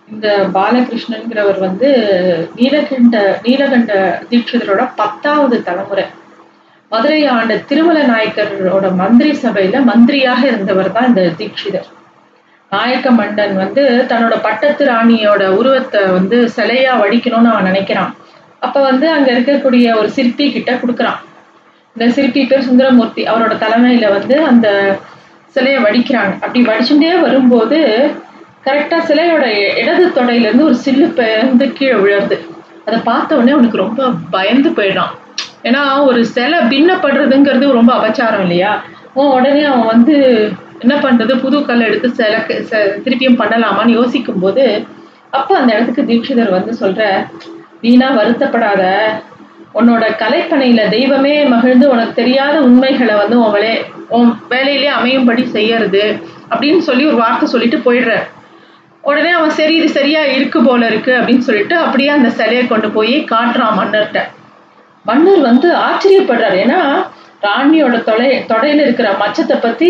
இந்த 0.08 0.28
பாலகிருஷ்ணன்கிறவர் 0.54 1.60
வந்து 1.60 1.90
நீலகண்ட 2.56 3.42
நீலகண்ட 3.44 3.94
தீட்சிதரோட 4.30 4.84
பத்தாவது 4.96 5.64
தலைமுறை. 5.64 6.06
மதுரை 6.92 7.26
ஆண்ட 7.28 7.56
திருமல 7.70 8.02
நாயக்கரோட 8.04 8.96
மந்திரி 8.96 9.32
சபையில 9.44 9.84
மந்திரியாக 9.84 10.48
இருந்தவர் 10.48 10.92
தான் 10.92 11.08
இந்த 11.08 11.24
தீட்சிதர். 11.38 11.88
நாயக்க 12.72 13.12
மன்னன் 13.12 13.56
வந்து 13.56 14.06
தன்னோட 14.10 14.36
பட்டத்து 14.42 14.86
ராணியோட 14.86 15.44
உருவத்தை 15.60 16.02
வந்து 16.06 16.38
சிலையா 16.56 16.94
வடிக்கணும்னு 17.04 17.52
அவன் 17.52 17.68
நினைக்கிறான். 17.72 18.12
அப்ப 18.60 18.82
வந்து 18.82 19.10
அங்க 19.10 19.32
இருக்கக்கூடிய 19.32 19.98
ஒரு 20.00 20.10
சிற்பி 20.10 20.52
கிட்ட 20.52 20.72
கொடுக்குறான். 20.74 21.20
இந்த 21.96 22.12
சிற்பி 22.14 22.46
பேர் 22.46 22.66
சுந்தரமூர்த்தி. 22.70 23.24
அவரோட 23.24 23.54
தலைமையில 23.64 24.10
வந்து 24.18 24.36
அந்த 24.44 24.68
சிலையை 25.56 25.84
வடிக்கிறாங்க. 25.84 26.34
அப்படி 26.46 26.62
வடிச்சுட்டே 26.66 27.22
வரும்போது 27.22 27.78
கரெக்டா 28.66 28.98
சிலையோட 29.10 29.46
இடது 29.82 30.06
தொடையில 30.08 30.48
இருந்து 30.48 30.66
ஒரு 30.66 30.78
சில்லு 30.86 31.08
பெயர்ந்து 31.14 31.74
கீழே 31.74 31.94
விழருது 31.94 32.38
அதை 32.86 33.00
பார்த்த 33.04 33.36
உடனே 33.36 33.52
அவனுக்கு 33.52 33.78
ரொம்ப 33.78 34.10
பயந்து 34.32 34.70
போயிடுறான். 34.70 35.14
ஏன்னா 35.64 35.82
ஒரு 36.06 36.26
சிலை 36.26 36.60
பின்னப்படுறதுங்கிறது 36.60 37.72
ரொம்ப 37.80 37.94
அபச்சாரம் 37.94 38.42
இல்லையா? 38.42 38.82
உடனே 39.14 39.64
அவன் 39.64 39.86
வந்து 39.86 40.16
என்ன 40.80 40.96
பண்ணுறது 40.96 41.40
புது 41.40 41.66
கல் 41.66 41.82
எடுத்து 41.82 42.10
சிலக்க 42.10 42.54
ச- 42.70 42.98
திருப்பியும் 43.04 43.40
பண்ணலாமான்னு 43.40 43.88
யோசிக்கும் 43.92 44.40
போது 44.40 44.66
அப்போ 45.30 45.58
அந்த 45.58 45.74
இடத்துக்கு 45.74 46.04
தீட்சிதர் 46.04 46.50
வந்து 46.50 46.74
சொல்கிற 46.74 47.04
வீணா 47.82 48.12
வருத்தப்படாத. 48.18 48.84
உன்னோட 49.74 50.06
கலைப்பணையில 50.20 50.90
தெய்வமே 50.90 51.44
மகிழ்ந்து 51.46 51.90
உனக்கு 51.90 52.14
தெரியாத 52.14 52.60
உண்மைகளை 52.62 53.16
வந்து 53.16 53.40
உன் 53.40 53.52
வேலை 53.52 53.74
உன் 54.10 54.40
வேலையிலே 54.50 54.88
அமையும்படி 54.88 55.46
செய்யறது 55.46 56.04
அப்படின்னு 56.50 56.78
சொல்லி 56.80 57.06
ஒரு 57.06 57.16
வார்த்தை 57.16 57.50
சொல்லிட்டு 57.50 57.78
போயிடுற 57.78 58.14
உடனே 59.04 59.30
அவன் 59.30 59.50
சரி 59.50 59.76
இது 59.76 59.90
சரியா 59.90 60.24
இருக்கு 60.24 60.64
போல 60.64 60.86
இருக்கு 60.88 61.12
அப்படின்னு 61.12 61.40
சொல்லிட்டு 61.40 61.76
அப்படியே 61.76 62.10
அந்த 62.10 62.30
சிலையை 62.30 62.68
கொண்டு 62.68 62.92
போய் 62.92 63.26
காட்டுறான் 63.32 63.78
மன்னர்கிட்ட. 63.80 64.22
மன்னர் 65.06 65.40
வந்து 65.40 65.76
ஆச்சரியப்படுறாரு. 65.80 66.58
ஏன்னா 66.66 66.80
ராணியோட 67.44 68.04
தொலை 68.04 68.46
தொடையில 68.48 68.82
இருக்கிற 68.82 69.16
மச்சத்தை 69.20 69.58
பத்தி 69.58 69.90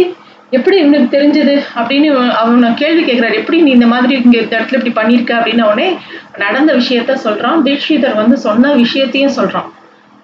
எப்படி 0.56 0.76
உனக்கு 0.84 1.18
தெரிஞ்சது 1.18 1.56
அப்படின்னு 1.80 2.10
அவனை 2.42 2.74
கேள்வி 2.74 3.02
கேட்குறாரு 3.08 3.36
எப்படி 3.36 3.58
நீ 3.62 3.72
இந்த 3.72 3.88
மாதிரி 3.88 4.14
இங்கே 4.24 4.40
இந்த 4.42 4.54
இடத்துல 4.58 4.80
இப்படி 4.80 4.94
பண்ணியிருக்க 5.00 5.32
அப்படின்னு 5.38 5.64
உடனே 5.64 5.88
நடந்த 6.38 6.74
விஷயத்த 6.74 7.14
சொல்கிறான் 7.14 7.64
தீட்சிதர் 7.66 8.16
வந்து 8.16 8.38
சொன்ன 8.38 8.74
விஷயத்தையும் 8.74 9.36
சொல்கிறான் 9.40 9.68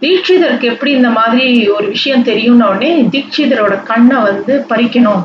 தீட்சிதருக்கு 0.01 0.65
எப்படி 0.73 0.91
இந்த 0.91 1.09
மாதிரி 1.09 1.45
ஒரு 1.69 1.87
விஷயம் 1.87 2.23
தெரியும்னு 2.23 2.67
உடனே 2.67 2.91
தீட்சிதரோட 3.13 3.73
கண்ணை 3.83 4.17
வந்து 4.29 4.53
பறிக்கணும். 4.69 5.23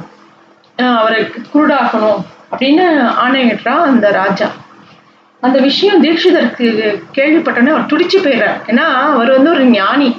அவரை 0.99 1.21
குருடாக்கணும் 1.55 2.21
அப்படின்னு 2.51 2.85
ஆணையிடுறான் 3.25 3.85
அந்த 3.91 4.11
ராஜா. 4.11 4.49
அந்த 5.43 5.59
விஷயம் 5.61 6.03
தீட்சிதருக்கு 6.05 6.69
கேள்விப்பட்டோன்னே 7.17 7.73
அவர் 7.75 7.91
துடிச்சு 7.93 8.19
போயிடுறார். 8.25 8.61
ஏன்னா 8.67 8.87
அவர் 9.13 9.31
வந்து 9.37 9.51
ஒரு 9.51 9.65
ஞானி. 9.65 10.11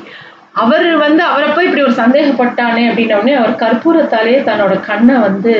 அவர் 0.62 0.88
வந்து 0.98 1.24
அவரை 1.24 1.50
போய் 1.50 1.68
இப்படி 1.68 1.84
ஒரு 1.84 1.96
சந்தேகப்பட்டானே 2.01 2.84
அப்படின்னோடனே 2.89 3.34
அவர் 3.39 3.54
கற்பூரத்தாலே 3.63 4.36
தன்னோட 4.50 4.74
கண்ணை 4.80 5.16
வந்து 5.28 5.54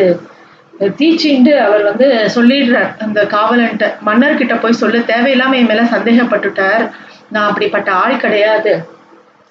தீச்சின்ட்டு 1.00 1.54
அவர் 1.66 1.84
வந்து 1.84 2.08
சொல்லிடுறார். 2.36 2.92
அந்த 3.06 3.20
காவலன்ட்ட 3.36 3.88
மன்னர்கிட்ட 4.06 4.56
போய் 4.62 4.80
சொல்ல 4.82 5.02
தேவையில்லாம 5.12 5.58
என் 5.62 5.70
மேல 5.72 5.82
சந்தேகப்பட்டுட்டார். 5.96 6.84
நான் 7.30 7.50
அப்படிப்பட்ட 7.50 7.90
ஆள் 8.02 8.16
கிடையாது. 8.18 8.74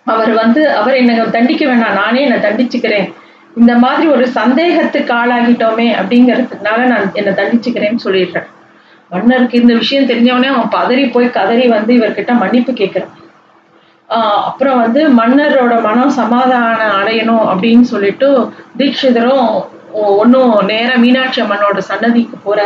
அவர் 0.07 0.33
வந்து 0.33 0.61
அவர் 0.71 0.99
என்னை 1.01 1.15
தண்டிக்க 1.31 1.63
வேண்டாம் 1.67 1.99
நானே 2.03 2.21
என்னை 2.27 2.39
தண்டிச்சுக்கிறேன். 2.47 3.09
இந்த 3.57 3.73
மாதிரி 3.85 4.07
ஒரு 4.09 4.25
சந்தேகத்துக்கு 4.39 5.13
ஆளாகிட்டோமே 5.15 5.89
அப்படிங்கிறதுனால 6.01 6.81
நான் 6.93 7.07
என்னை 7.15 7.33
தண்டிச்சுக்கிறேன்னு 7.33 8.05
சொல்லிடுறேன் 8.05 8.49
மன்னருக்கு 9.11 9.61
இந்த 9.61 9.75
விஷயம் 9.75 10.09
தெரிஞ்சவொடனே 10.09 10.49
அவன் 10.55 10.73
பதறி 10.77 11.05
போய் 11.13 11.31
கதறி 11.31 11.67
வந்து 11.69 11.93
இவர்கிட்ட 11.95 12.33
மன்னிப்பு 12.39 12.73
கேட்கிறான் 12.73 13.15
அப்புறம் 14.09 14.79
வந்து 14.83 15.01
மன்னரோட 15.19 15.75
மனம் 15.87 16.13
சமாதானம் 16.19 16.95
அடையணும் 17.01 17.47
அப்படின்னு 17.51 17.87
சொல்லிட்டு 17.93 18.29
தீட்சிதரும் 18.79 19.49
ஒன்றும் 20.21 20.53
நேராக 20.71 21.03
மீனாட்சி 21.03 21.41
அம்மனோட 21.43 21.81
சன்னதிக்கு 21.91 22.37
போகிற 22.45 22.61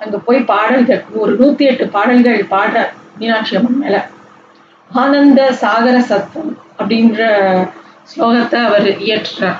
அங்கே 0.00 0.18
போய் 0.26 0.38
பாடல்கள் 0.50 1.02
ஒரு 1.22 1.32
நூற்றி 1.40 1.64
எட்டு 1.70 1.84
பாடல்கள் 1.96 2.40
பாடுற 2.52 2.84
மீனாட்சி 3.20 3.56
அம்மன் 3.58 3.80
மேலே. 3.82 4.00
ஆனந்த 4.90 5.40
சாகர 5.62 5.96
சத்தம் 6.10 6.50
அப்படின்ற 6.78 7.22
ஸ்லோகத்தை 8.10 8.58
அவர் 8.68 8.88
இயற்றுறார். 9.06 9.58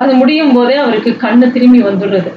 அது 0.00 0.12
முடியும் 0.20 0.54
போதே 0.56 0.76
அவருக்கு 0.84 1.10
கண்ணு 1.24 1.46
திரும்பி 1.52 1.80
வந்துடுறது. 1.82 2.30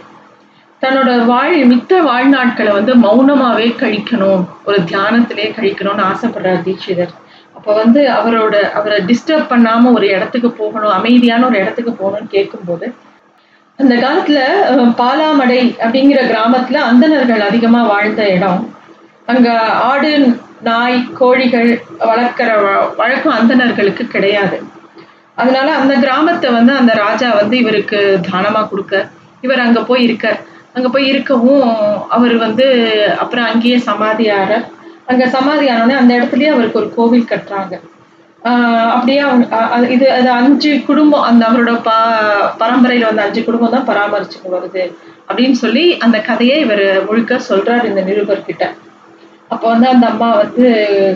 தன்னோட 0.81 1.11
வாழ் 1.25 1.55
மித்த 1.71 2.01
வாழ்நாட்களை 2.07 2.71
வந்து 2.79 2.93
மௌனமாகவே 3.05 3.69
கழிக்கணும். 3.81 4.43
ஒரு 4.67 4.79
தியானத்திலே 4.89 5.47
கழிக்கணும்னு 5.57 6.03
ஆசைப்படுறார் 6.09 6.65
தீட்சிதர். 6.67 7.13
அப்போ 7.57 7.73
வந்து 7.73 8.01
அவரோட 8.09 8.55
அவரை 8.71 8.97
டிஸ்டர்ப் 9.01 9.51
பண்ணாம 9.51 9.93
ஒரு 9.93 10.07
இடத்துக்கு 10.07 10.51
போகணும் 10.51 10.91
அமைதியான 10.91 11.45
ஒரு 11.45 11.57
இடத்துக்கு 11.57 11.91
போகணும்னு 11.91 12.27
கேட்கும்போது 12.27 12.93
அந்த 13.79 13.95
காலத்துல 13.95 14.39
பாலாமடை 15.01 15.59
அப்படிங்கிற 15.79 16.19
கிராமத்துல 16.23 16.73
அந்தணர்கள் 16.73 17.39
அதிகமா 17.39 17.83
வாழ்ந்த 17.83 18.29
இடம். 18.29 18.61
அங்க 19.25 19.49
ஆடு 19.59 20.11
நாய் 20.61 21.11
கோழிகள் 21.13 21.69
வளர்க்குற 21.99 22.49
வ- 22.57 22.95
வழக்கம் 22.97 23.33
அந்தணர்களுக்கு 23.33 24.07
கிடையாது. 24.07 24.57
அதனால 25.35 25.75
அந்த 25.75 25.95
கிராமத்தை 25.95 26.51
வந்து 26.51 26.73
அந்த 26.73 26.93
ராஜா 26.93 27.33
வந்து 27.33 27.57
இவருக்கு 27.57 28.19
தானமா 28.31 28.69
கொடுக்க 28.69 29.07
இவர் 29.41 29.59
அங்க 29.59 29.83
போய் 29.83 30.03
இருக்கார் 30.03 30.39
அங்க 30.73 30.89
போய் 30.89 31.07
இருக்கவும் 31.07 31.75
அவர் 32.09 32.35
வந்து 32.37 32.65
அப்புறம் 33.19 33.45
அங்கேயே 33.45 33.77
சமாதியார 33.77 34.51
அங்க 35.07 35.27
சமாதி 35.27 35.67
ஆனோடனே 35.69 35.93
அந்த 35.93 36.17
இடத்துலயே 36.17 36.45
அவருக்கு 36.45 36.79
ஒரு 36.79 36.93
கோவில் 36.95 37.29
கட்டுறாங்க. 37.29 37.75
ஆஹ் 38.41 38.91
அப்படியே 38.91 39.19
அவங்க 39.19 39.45
இது 39.89 40.11
அது 40.11 40.29
அஞ்சு 40.29 40.83
குடும்பம் 40.85 41.21
அந்த 41.21 41.45
அவரோட 41.47 41.81
ப 41.81 41.91
பரம்பரையில 42.59 43.05
வந்து 43.05 43.21
அஞ்சு 43.21 43.43
குடும்பம் 43.43 43.69
தான் 43.69 43.87
பராமரிச்சுட்டு 43.87 44.49
வருது 44.49 44.83
அப்படின்னு 45.29 45.51
சொல்லி 45.51 45.97
அந்த 45.97 46.21
கதையை 46.21 46.59
இவர் 46.59 47.03
முழுக்க 47.05 47.39
சொல்றாரு 47.49 47.83
இந்த 47.83 48.01
நிருபர்கிட்ட 48.01 48.65
அப்போ 49.51 49.67
வந்து 49.67 49.87
அந்த 49.87 50.07
அம்மா 50.07 50.29
வந்து 50.35 50.67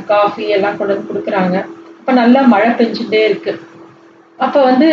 காஃபி 0.06 0.48
எல்லாம் 0.48 0.78
கொண்டு 0.78 0.94
வந்து 0.94 1.10
கொடுக்குறாங்க. 1.10 1.56
அப்போ 2.00 2.12
நல்லா 2.12 2.42
மழை 2.42 2.70
பெஞ்சுட்டே 2.70 3.24
இருக்கு. 3.26 3.54
அப்போ 4.40 4.64
வந்து 4.64 4.88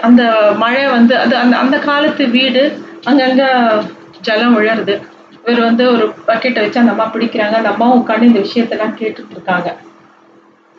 அந்த 0.00 0.22
மழை 0.56 0.86
வந்து 0.86 1.18
அது 1.18 1.36
அந்த 1.36 1.56
அந்த 1.56 1.78
காலத்து 1.78 2.28
வீடு 2.28 2.62
அங்கங்க 3.04 3.44
ஜலம் 4.20 4.56
விழருது 4.58 4.94
இவர் 5.48 5.60
வந்து 5.64 5.84
ஒரு 5.92 6.06
பக்கெட்டை 6.26 6.62
வச்சு 6.62 6.80
அந்த 6.80 6.92
அம்மா 6.94 7.06
பிடிக்கிறாங்க. 7.12 7.54
அந்த 7.56 7.70
அம்மாவும் 7.70 8.00
உட்காந்து 8.00 8.30
இந்த 8.30 8.40
விஷயத்தெல்லாம் 8.44 8.96
கேட்டுட்டு 8.98 9.34
இருக்காங்க 9.34 9.68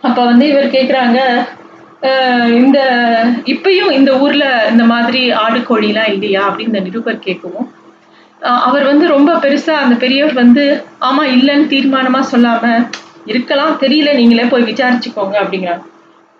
அப்ப 0.03 0.19
வந்து 0.25 0.45
இவர் 0.47 0.73
கேக்குறாங்க 0.73 1.19
"அஹ், 2.09 2.51
இந்த 2.59 2.77
இப்பயும் 3.47 3.91
இந்த 3.95 4.11
ஊர்ல 4.19 4.43
இந்த 4.69 4.83
மாதிரி 4.91 5.21
ஆடு 5.41 5.59
கோழிலாம் 5.65 6.11
இல்லையா? 6.13 6.41
அப்படின்னு 6.47 6.71
இந்த 6.71 6.83
நிருபர் 6.85 7.25
கேட்கவும். 7.25 7.67
அவர் 8.61 8.85
வந்து 8.85 9.05
ரொம்ப 9.07 9.31
பெருசா 9.39 9.73
அந்த 9.77 9.95
பெரியவர் 9.95 10.35
வந்து 10.35 10.63
ஆமா 11.01 11.23
இல்லைன்னு 11.33 11.67
தீர்மானமா 11.67 12.21
சொல்லாம 12.29 12.63
இருக்கலாம். 13.25 13.73
தெரியல 13.81 14.13
நீங்களே 14.15 14.45
போய் 14.45 14.67
விசாரிச்சுக்கோங்க 14.69 15.35
அப்படிங்கிறாங்க. 15.41 15.83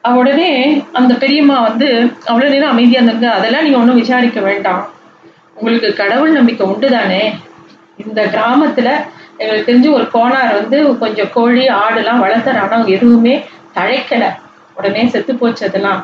உடனே 0.04 0.52
அந்த 0.94 1.14
பெரியம்மா 1.16 1.58
வந்து 1.62 1.88
அவ்வளோ 2.28 2.48
நேரம் 2.50 2.70
அமைதியா 2.70 3.02
இருந்தாங்க 3.02 3.30
அதெல்லாம் 3.34 3.66
நீங்கள் 3.66 3.82
ஒன்றும் 3.82 4.00
விசாரிக்க 4.00 4.40
வேண்டாம். 4.42 4.84
உங்களுக்கு 5.56 5.90
கடவுள் 5.96 6.32
நம்பிக்கை 6.32 6.66
உண்டு 6.68 6.90
தானே 6.92 7.22
இந்த 8.06 8.26
கிராமத்துல 8.26 8.90
எங்களுக்கு 9.38 9.72
தெரிஞ்சு 9.72 9.94
ஒரு 9.94 10.06
கோனார் 10.14 10.54
வந்து 10.54 10.98
கொஞ்சம் 10.98 11.30
கோழி 11.34 11.68
ஆடுலாம் 11.68 12.22
வளர்த்துற 12.24 12.50
ஆனா 12.50 12.72
அவங்க 12.72 12.92
எதுவுமே 12.92 13.46
தழைக்கல. 13.76 14.24
உடனே 14.76 15.08
செத்து 15.08 15.36
போச்சு 15.36 15.68
அதெல்லாம். 15.68 16.02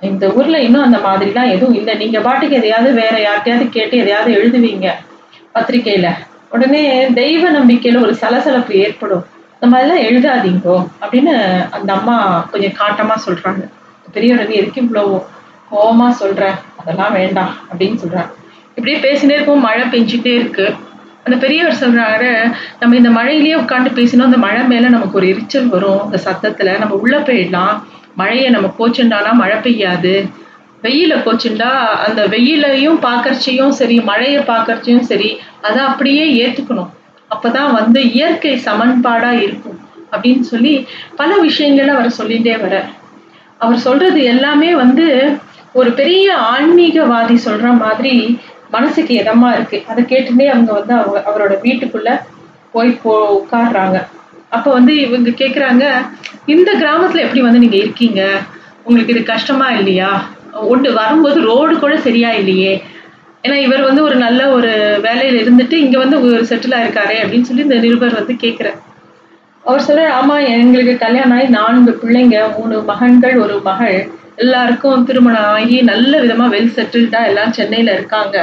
இந்த 0.00 0.28
ஊர்ல 0.28 0.60
இன்னும் 0.60 0.82
அந்த 0.82 0.98
மாதிரிலாம் 0.98 1.50
எதுவும் 1.50 1.74
இல்லை. 1.74 1.94
நீங்க 1.94 2.20
பாட்டுக்கு 2.20 2.56
எதையாவது 2.56 2.92
வேற 2.92 3.14
யார்கிட்டயாவது 3.16 3.68
கேட்டு 3.68 3.96
எதையாவது 3.96 4.32
எழுதுவீங்க 4.34 4.88
பத்திரிக்கையில். 5.54 6.10
உடனே 6.50 7.06
தெய்வ 7.06 7.50
நம்பிக்கையில 7.50 8.00
ஒரு 8.00 8.14
சலசலப்பு 8.14 8.74
ஏற்படும். 8.74 9.24
இந்த 9.60 9.76
மாதிரிலாம் 9.76 10.04
எழுதாதீங்கோ 10.04 10.86
அப்படின்னு 11.02 11.34
அந்த 11.70 11.92
அம்மா 11.92 12.16
கொஞ்சம் 12.50 12.72
காட்டமா 12.72 13.14
சொல்றாங்க. 13.26 13.70
பெரியவர் 14.12 14.50
எதுக்கு 14.50 14.80
இவ்வளோ 14.82 15.22
கோவமா 15.72 16.14
சொல்ற? 16.20 16.42
அதெல்லாம் 16.76 17.12
வேண்டாம் 17.12 17.54
அப்படின்னு 17.72 17.98
சொல்றாங்க. 18.04 18.32
இப்படியே 18.74 18.98
பேசினே 18.98 19.30
இருக்கும் 19.30 19.60
மழை 19.60 19.86
பெஞ்சிட்டே 19.88 20.34
இருக்கு. 20.40 20.74
அந்த 21.24 21.36
பெரியவர் 21.36 21.80
சொல்றாரு 21.80 22.30
நம்ம 22.80 22.96
இந்த 22.96 23.10
மழையிலேயே 23.10 23.56
உட்காந்து 23.60 23.90
பேசினோம் 23.98 24.28
அந்த 24.28 24.36
மழை 24.36 24.62
மேல 24.64 24.88
நமக்கு 24.88 25.18
ஒரு 25.18 25.28
எரிச்சல் 25.28 25.68
வரும் 25.68 26.02
அந்த 26.04 26.18
சத்தத்துல. 26.24 26.78
நம்ம 26.78 26.94
உள்ள 26.94 27.18
போயிடலாம். 27.18 27.76
மழையை 28.14 28.48
நம்ம 28.50 28.68
கோச்சுண்டானா 28.78 29.32
மழை 29.32 29.56
பெய்யாது. 29.56 30.14
வெயில 30.82 31.12
கோச்சுண்டா 31.26 31.70
அந்த 32.06 32.26
வெயிலையும் 32.28 32.98
பார்க்கறச்சையும் 33.06 33.76
சரி 33.78 34.00
மழையை 34.00 34.42
பார்க்கறச்சையும் 34.42 35.08
சரி 35.10 35.30
அதை 35.62 35.82
அப்படியே 35.84 36.24
ஏத்துக்கணும். 36.42 36.90
அப்பதான் 37.30 37.72
வந்து 37.72 38.00
இயற்கை 38.12 38.52
சமன்பாடா 38.64 39.30
இருக்கும் 39.44 39.78
அப்படின்னு 40.12 40.40
சொல்லி 40.40 40.86
பல 41.16 41.36
விஷயங்களை 41.38 41.94
அவர் 41.94 42.14
சொல்லிட்டே 42.18 42.60
வர 42.60 42.74
அவர் 43.58 43.76
சொல்றது 43.76 44.22
எல்லாமே 44.22 44.74
வந்து 44.74 45.06
ஒரு 45.72 45.90
பெரிய 45.90 46.26
ஆன்மீகவாதி 46.52 47.36
சொல்ற 47.44 47.68
மாதிரி 47.78 48.14
மனசுக்கு 48.76 49.12
இதமா 49.22 49.48
இருக்கு. 49.56 49.78
அதை 49.90 50.02
கேட்டுட்டே 50.04 50.46
அவங்க 50.46 50.72
வந்து 50.72 50.94
அவங்க 50.94 51.18
அவரோட 51.30 51.54
வீட்டுக்குள்ள 51.64 52.10
போய் 52.72 52.90
போ 53.02 53.12
உட்காடுறாங்க 53.38 53.96
அப்ப 54.50 54.66
வந்து 54.72 54.92
இவங்க 55.00 55.30
கேக்குறாங்க 55.40 55.84
இந்த 56.46 56.70
கிராமத்துல 56.72 57.24
எப்படி 57.26 57.40
வந்து 57.40 57.58
நீங்க 57.58 57.76
இருக்கீங்க? 57.76 58.20
உங்களுக்கு 58.82 59.12
இது 59.14 59.22
கஷ்டமா 59.22 59.68
இல்லையா? 59.70 60.10
ஒன்று 60.72 60.92
வரும்போது 60.92 61.38
ரோடு 61.40 61.74
கூட 61.78 61.94
சரியா 61.96 62.30
இல்லையே. 62.30 62.72
ஏன்னா 63.44 63.56
இவர் 63.56 63.82
வந்து 63.82 64.02
ஒரு 64.02 64.16
நல்ல 64.16 64.40
ஒரு 64.50 64.70
வேலையில 65.02 65.40
இருந்துட்டு 65.42 65.76
இங்க 65.84 65.96
வந்து 65.98 66.16
ஒரு 66.26 66.44
செட்டில் 66.50 66.76
ஆயிருக்காரே 66.78 67.16
அப்படின்னு 67.22 67.48
சொல்லி 67.48 67.62
இந்த 67.62 67.78
நிருபர் 67.78 68.18
வந்து 68.18 68.34
கேக்குறார். 68.34 68.78
அவர் 69.64 69.80
சொல்கிறார் 69.80 70.14
ஆமா 70.20 70.36
எங்களுக்கு 70.54 70.94
கல்யாணம் 70.98 71.36
ஆகி 71.36 71.48
நான்கு 71.48 71.92
பிள்ளைங்க 72.02 72.38
மூணு 72.58 72.76
மகன்கள் 72.82 73.36
ஒரு 73.38 73.60
மகள். 73.64 73.98
எல்லாருக்கும் 74.36 75.04
திருமணம் 75.04 75.48
ஆகி 75.54 75.82
நல்ல 75.82 76.12
விதமா 76.20 76.46
வெல் 76.48 76.74
செட்டில்டா 76.76 77.20
எல்லாம் 77.26 77.52
சென்னையில 77.52 77.92
இருக்காங்க. 77.92 78.36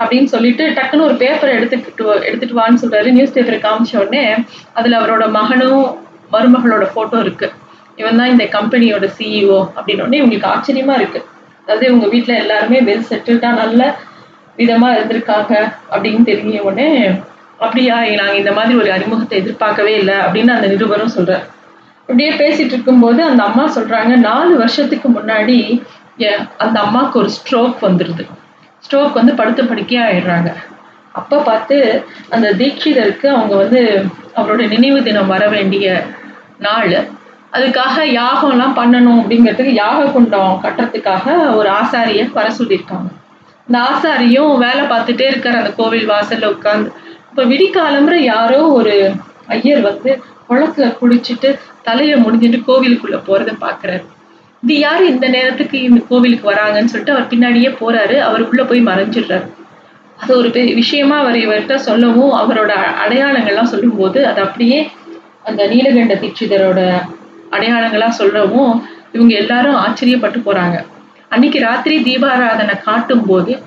அப்படின்னு 0.00 0.30
சொல்லிட்டு 0.32 0.64
டக்குன்னு 0.78 1.06
ஒரு 1.08 1.14
பேப்பரை 1.22 1.52
எடுத்துக்கிட்டு 1.58 2.06
எடுத்துட்டு 2.28 2.58
வான்னு 2.60 2.82
சொல்றாரு. 2.82 3.08
நியூஸ் 3.16 3.34
பேப்பரை 3.36 3.58
காமிச்ச 3.66 3.94
உடனே 4.02 4.24
அதுல 4.78 4.98
அவரோட 5.00 5.26
மகனும் 5.38 5.84
மருமகளோட 6.34 6.84
போட்டோ 6.96 7.18
இருக்கு. 7.26 7.48
இவன் 8.00 8.18
தான் 8.20 8.32
இந்த 8.34 8.44
கம்பெனியோட 8.56 9.06
சிஇஓ 9.18 9.58
அப்படின்னு 9.76 10.04
உடனே 10.06 10.20
இவங்களுக்கு 10.22 10.52
ஆச்சரியமா 10.54 10.94
இருக்கு. 11.00 11.20
அதாவது 11.62 11.86
இவங்க 11.88 12.06
வீட்டுல 12.14 12.34
எல்லாருமே 12.42 12.80
வெல் 12.88 13.08
செட்டில்டா 13.10 13.50
நல்ல 13.62 13.82
விதமா 14.60 14.88
இருந்திருக்காங்க 14.96 15.54
அப்படின்னு 15.94 16.22
தெரிஞ்ச 16.30 16.60
உடனே 16.68 16.88
அப்படியா 17.58 17.96
நாங்க 18.20 18.36
இந்த 18.42 18.52
மாதிரி 18.52 18.74
ஒரு 18.80 18.90
அறிமுகத்தை 18.96 19.36
எதிர்பார்க்கவே 19.42 19.92
இல்லை 20.00 20.16
அப்படின்னு 20.24 20.54
அந்த 20.56 20.66
நிருபரும் 20.72 21.14
சொல்றார். 21.16 21.44
இப்படியே 22.00 22.32
பேசிட்டு 22.40 22.74
இருக்கும்போது 22.74 23.20
அந்த 23.22 23.42
அம்மா 23.48 23.64
சொல்றாங்க 23.76 24.12
நாலு 24.30 24.52
வருஷத்துக்கு 24.62 25.08
முன்னாடி 25.08 25.58
அந்த 26.64 26.76
அம்மாவுக்கு 26.84 27.18
ஒரு 27.22 27.30
ஸ்ட்ரோக் 27.36 27.78
வந்துடுது 27.86 28.24
ஸ்ட்ரோக் 28.86 29.18
வந்து 29.20 29.34
படுத்த 29.34 29.62
படுக்கையாக 29.62 30.08
ஆயிடுறாங்க. 30.08 30.50
அப்போ 31.12 31.36
பார்த்து 31.38 31.76
அந்த 32.28 32.46
தீட்சிதருக்கு 32.52 33.26
அவங்க 33.26 33.54
வந்து 33.56 33.82
அவரோட 34.36 34.62
நினைவு 34.68 34.98
தினம் 35.02 35.32
வர 35.34 35.48
வேண்டிய 35.48 36.04
நாள். 36.58 36.96
அதுக்காக 37.52 38.02
யாகம்லாம் 38.20 38.74
பண்ணணும் 38.78 39.20
அப்படிங்கிறதுக்கு 39.20 39.72
யாக 39.82 40.04
குண்டம் 40.04 40.58
கட்டுறதுக்காக 40.64 41.54
ஒரு 41.58 41.68
ஆசாரியை 41.80 42.24
வர 42.32 42.48
சொல்லியிருக்காங்க. 42.58 43.08
இந்த 43.68 43.78
ஆசாரியும் 43.90 44.52
வேலை 44.64 44.82
பார்த்துட்டே 44.90 45.26
இருக்கார் 45.28 45.60
அந்த 45.60 45.72
கோவில் 45.78 46.10
வாசலில் 46.12 46.52
உட்காந்து 46.54 46.90
இப்போ 47.30 47.44
விடிக்காலம்புற 47.44 48.14
யாரோ 48.14 48.60
ஒரு 48.78 48.94
ஐயர் 49.46 49.80
வந்து 49.80 50.10
குளத்துல 50.48 50.86
குளிச்சுட்டு 51.00 51.48
தலையை 51.82 52.16
முடிஞ்சிட்டு 52.24 52.60
கோவிலுக்குள்ளே 52.68 53.18
போகிறத 53.28 53.54
பார்க்குறாரு. 53.64 54.04
இது 54.66 54.76
யார் 54.78 55.02
இந்த 55.04 55.26
நேரத்துக்கு 55.28 55.82
இந்த 55.82 56.00
கோவிலுக்கு 56.08 56.46
வராங்கன்னு 56.52 56.90
சொல்லிட்டு 56.92 57.12
அவர் 57.14 57.28
பின்னாடியே 57.32 57.68
போறாரு. 57.80 58.16
அவர் 58.28 58.42
உள்ள 58.48 58.62
போய் 58.64 58.80
மறைஞ்சிடுறாரு. 58.88 59.46
அது 60.20 60.32
ஒரு 60.36 60.48
பெரிய 60.50 60.74
விஷயமா 60.74 61.16
அவர் 61.18 61.36
இவர்கிட்ட 61.36 61.74
சொல்லவும் 61.74 62.32
அவரோட 62.40 62.72
அடையாளங்கள்லாம் 63.02 63.70
சொல்லும்போது 63.72 64.26
அது 64.26 64.40
அப்படியே 64.40 64.78
அந்த 65.44 65.62
நீலகண்ட 65.72 66.14
தீட்சிதரோட 66.22 66.80
அடையாளங்களா 67.54 68.08
சொல்லவும் 68.08 68.72
இவங்க 69.12 69.34
எல்லாரும் 69.34 69.80
ஆச்சரியப்பட்டு 69.84 70.40
போறாங்க. 70.48 70.76
அன்னைக்கு 71.28 71.60
ராத்திரி 71.60 71.96
தீபாராதனை 72.02 72.76
காட்டும் 72.82 73.26
போது 73.26 73.62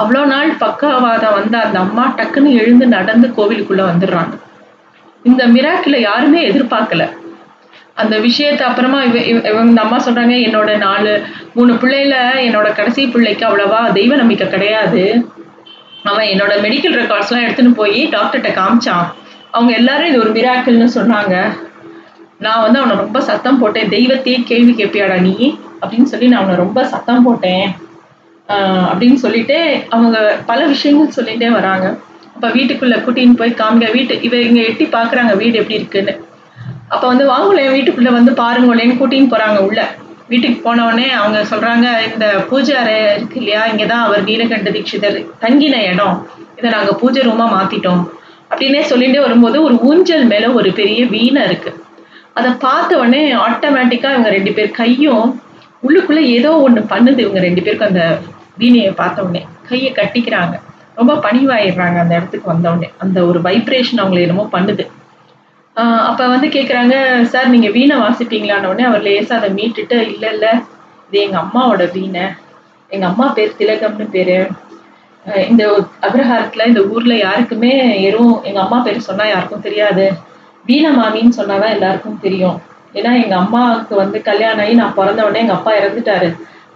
அவ்வளோ 0.00 0.24
நாள் 0.24 0.50
பக்கவாதம் 0.64 1.36
வந்த 1.38 1.56
அந்த 1.58 1.78
அம்மா 1.78 2.14
டக்குன்னு 2.18 2.52
எழுந்து 2.62 2.86
நடந்து 2.86 3.28
கோவிலுக்குள்ள 3.36 3.84
வந்துடுறாங்க. 3.92 4.34
இந்த 5.22 5.46
மிராக்கில் 5.46 6.04
யாருமே 6.08 6.42
எதிர்பார்க்கல. 6.50 7.04
அந்த 7.96 8.18
விஷயத்த 8.18 8.62
அப்புறமா 8.62 8.98
இவ 9.02 9.18
இவங்க 9.50 9.70
இந்த 9.70 9.82
அம்மா 9.84 9.98
சொல்றாங்க 10.06 10.34
என்னோட 10.46 10.76
நாலு 10.76 11.12
மூணு 11.54 11.72
பிள்ளையில 11.74 12.16
என்னோட 12.46 12.72
கடைசி 12.74 13.06
பிள்ளைக்கு 13.06 13.44
அவ்வளவா 13.48 13.92
தெய்வ 13.92 14.16
நம்பிக்கை 14.16 14.48
கிடையாது. 14.48 15.02
அவன் 16.02 16.26
என்னோட 16.32 16.52
மெடிக்கல் 16.64 16.98
ரெக்கார்ட்ஸ்லாம் 17.00 17.44
எடுத்துன்னு 17.46 17.72
போய் 17.74 18.00
டாக்டர்கிட்ட 18.16 18.50
காமிச்சான். 18.58 19.06
அவங்க 19.50 19.72
எல்லாரும் 19.72 20.08
இது 20.08 20.18
ஒரு 20.18 20.32
மிராக்கிள்னு 20.32 20.88
சொன்னாங்க. 20.98 21.34
நான் 22.38 22.62
வந்து 22.64 22.78
அவனை 22.78 22.96
ரொம்ப 22.96 23.20
சத்தம் 23.20 23.58
போட்டேன். 23.58 23.88
தெய்வத்தையே 23.88 24.38
கேள்வி 24.44 24.72
கேட்பியாடா 24.72 25.20
நீ? 25.20 25.34
அப்படின்னு 25.80 26.10
சொல்லி 26.12 26.28
நான் 26.28 26.42
அவனை 26.42 26.56
ரொம்ப 26.64 26.84
சத்தம் 26.84 27.22
போட்டேன். 27.22 27.66
அப்படின்னு 28.90 29.18
சொல்லிட்டு 29.24 29.56
அவங்க 29.88 30.16
பல 30.46 30.60
விஷயங்கள் 30.66 31.16
சொல்லிட்டே 31.16 31.48
வராங்க. 31.58 31.86
அப்போ 32.34 32.48
வீட்டுக்குள்ளே 32.48 32.96
கூட்டின்னு 32.96 33.40
போய் 33.40 33.58
காமிக்க 33.62 33.90
வீட்டு 33.92 34.14
இவ 34.22 34.36
இங்கே 34.48 34.64
எட்டி 34.70 34.84
பார்க்குறாங்க 34.96 35.32
வீடு 35.36 35.60
எப்படி 35.60 35.78
இருக்குன்னு. 35.80 36.14
அப்ப 36.88 37.06
வந்து 37.06 37.24
வாங்குலேன் 37.32 37.72
வீட்டுக்குள்ள 37.76 38.12
வந்து 38.12 38.32
பாருங்களேன்னு 38.32 38.98
கூட்டின்னு 38.98 39.32
போறாங்க 39.32 39.58
உள்ள. 39.58 39.80
வீட்டுக்கு 40.28 40.60
போன 40.62 40.84
உடனே 40.84 41.10
அவங்க 41.10 41.38
சொல்றாங்க 41.50 42.12
இந்த 42.12 42.26
பூஜை 42.50 42.76
அறை 42.76 43.16
இருக்கு 43.16 43.36
இல்லையா 43.36 43.66
இங்கதான் 43.66 44.04
அவர் 44.06 44.24
நீலகண்ட 44.24 44.70
தீட்சிதர் 44.70 45.18
தங்கின 45.40 45.92
இடம். 45.92 46.28
இதை 46.56 46.70
நாங்க 46.70 46.92
பூஜை 46.92 47.22
ரூமா 47.22 47.46
மாத்திட்டோம். 47.56 48.02
அப்படின்னே 48.50 48.80
சொல்லிகிட்டே 48.90 49.20
வரும்போது 49.20 49.62
ஒரு 49.62 49.76
ஊஞ்சல் 49.80 50.24
மேல 50.24 50.52
ஒரு 50.52 50.72
பெரிய 50.72 51.06
வீணை 51.06 51.44
இருக்கு. 51.44 51.84
அதை 52.32 52.52
பார்த்த 52.52 52.98
உடனே 52.98 53.34
ஆட்டோமேட்டிக்கா 53.34 54.08
இவங்க 54.12 54.28
ரெண்டு 54.28 54.52
பேர் 54.52 54.70
கையும் 54.70 55.42
உள்ளுக்குள்ள 55.88 56.20
ஏதோ 56.20 56.64
ஒண்ணு 56.68 56.80
பண்ணுது 56.90 57.18
இவங்க 57.18 57.40
ரெண்டு 57.40 57.62
பேருக்கும் 57.62 57.88
அந்த 57.88 58.18
வீணையை 58.58 58.90
பார்த்த 58.90 59.22
உடனே. 59.22 59.46
கையை 59.68 59.92
கட்டிக்கிறாங்க. 59.92 60.60
ரொம்ப 60.94 61.14
பணிவாயிடுறாங்க 61.14 61.98
அந்த 61.98 62.14
இடத்துக்கு 62.14 62.50
வந்த 62.50 62.70
உடனே. 62.70 62.90
அந்த 62.98 63.24
ஒரு 63.24 63.40
வைப்ரேஷன் 63.40 64.00
அவங்களை 64.02 64.20
என்னமோ 64.20 64.48
பண்ணுது. 64.52 64.86
அப்ப 66.08 66.26
வந்து 66.32 66.48
கேக்குறாங்க 66.48 66.94
சார் 67.32 67.52
நீங்க 67.54 67.68
வீணை 67.70 67.96
வாசிப்பீங்களான்னு 67.96 68.70
உடனே 68.70 68.84
அவர் 68.90 69.02
லேசா 69.06 69.34
அதை 69.38 69.48
மீட்டுட்டு 69.58 69.96
இல்ல 70.12 70.26
இல்ல 70.34 70.46
இது 71.08 71.18
எங்க 71.24 71.38
அம்மாவோட 71.44 71.84
வீணை. 71.96 72.24
எங்க 72.90 73.04
அம்மா 73.06 73.26
பேர் 73.36 73.58
திலகம்னு 73.58 74.06
பேரு. 74.14 74.38
இந்த 75.50 75.62
அக்ரஹாரத்துல 76.06 76.66
இந்த 76.70 76.80
ஊர்ல 76.92 77.14
யாருக்குமே 77.18 77.72
எதுவும் 78.08 78.36
எங்க 78.48 78.60
அம்மா 78.64 78.78
பேர் 78.86 79.06
சொன்னா 79.08 79.24
யாருக்கும் 79.28 79.66
தெரியாது. 79.68 80.04
வீண 80.64 80.86
மாமின்னு 80.98 81.38
சொன்னாதான் 81.40 81.74
எல்லாருக்கும் 81.76 82.22
தெரியும். 82.26 82.56
ஏன்னா 82.94 83.12
எங்க 83.22 83.34
அம்மாவுக்கு 83.36 83.94
வந்து 84.02 84.18
கல்யாணம் 84.22 84.64
ஆகி 84.64 84.74
நான் 84.80 84.96
பிறந்த 84.98 85.24
உடனே 85.26 85.42
எங்க 85.44 85.56
அப்பா 85.58 85.72
இறந்துட்டாரு. 85.80 86.28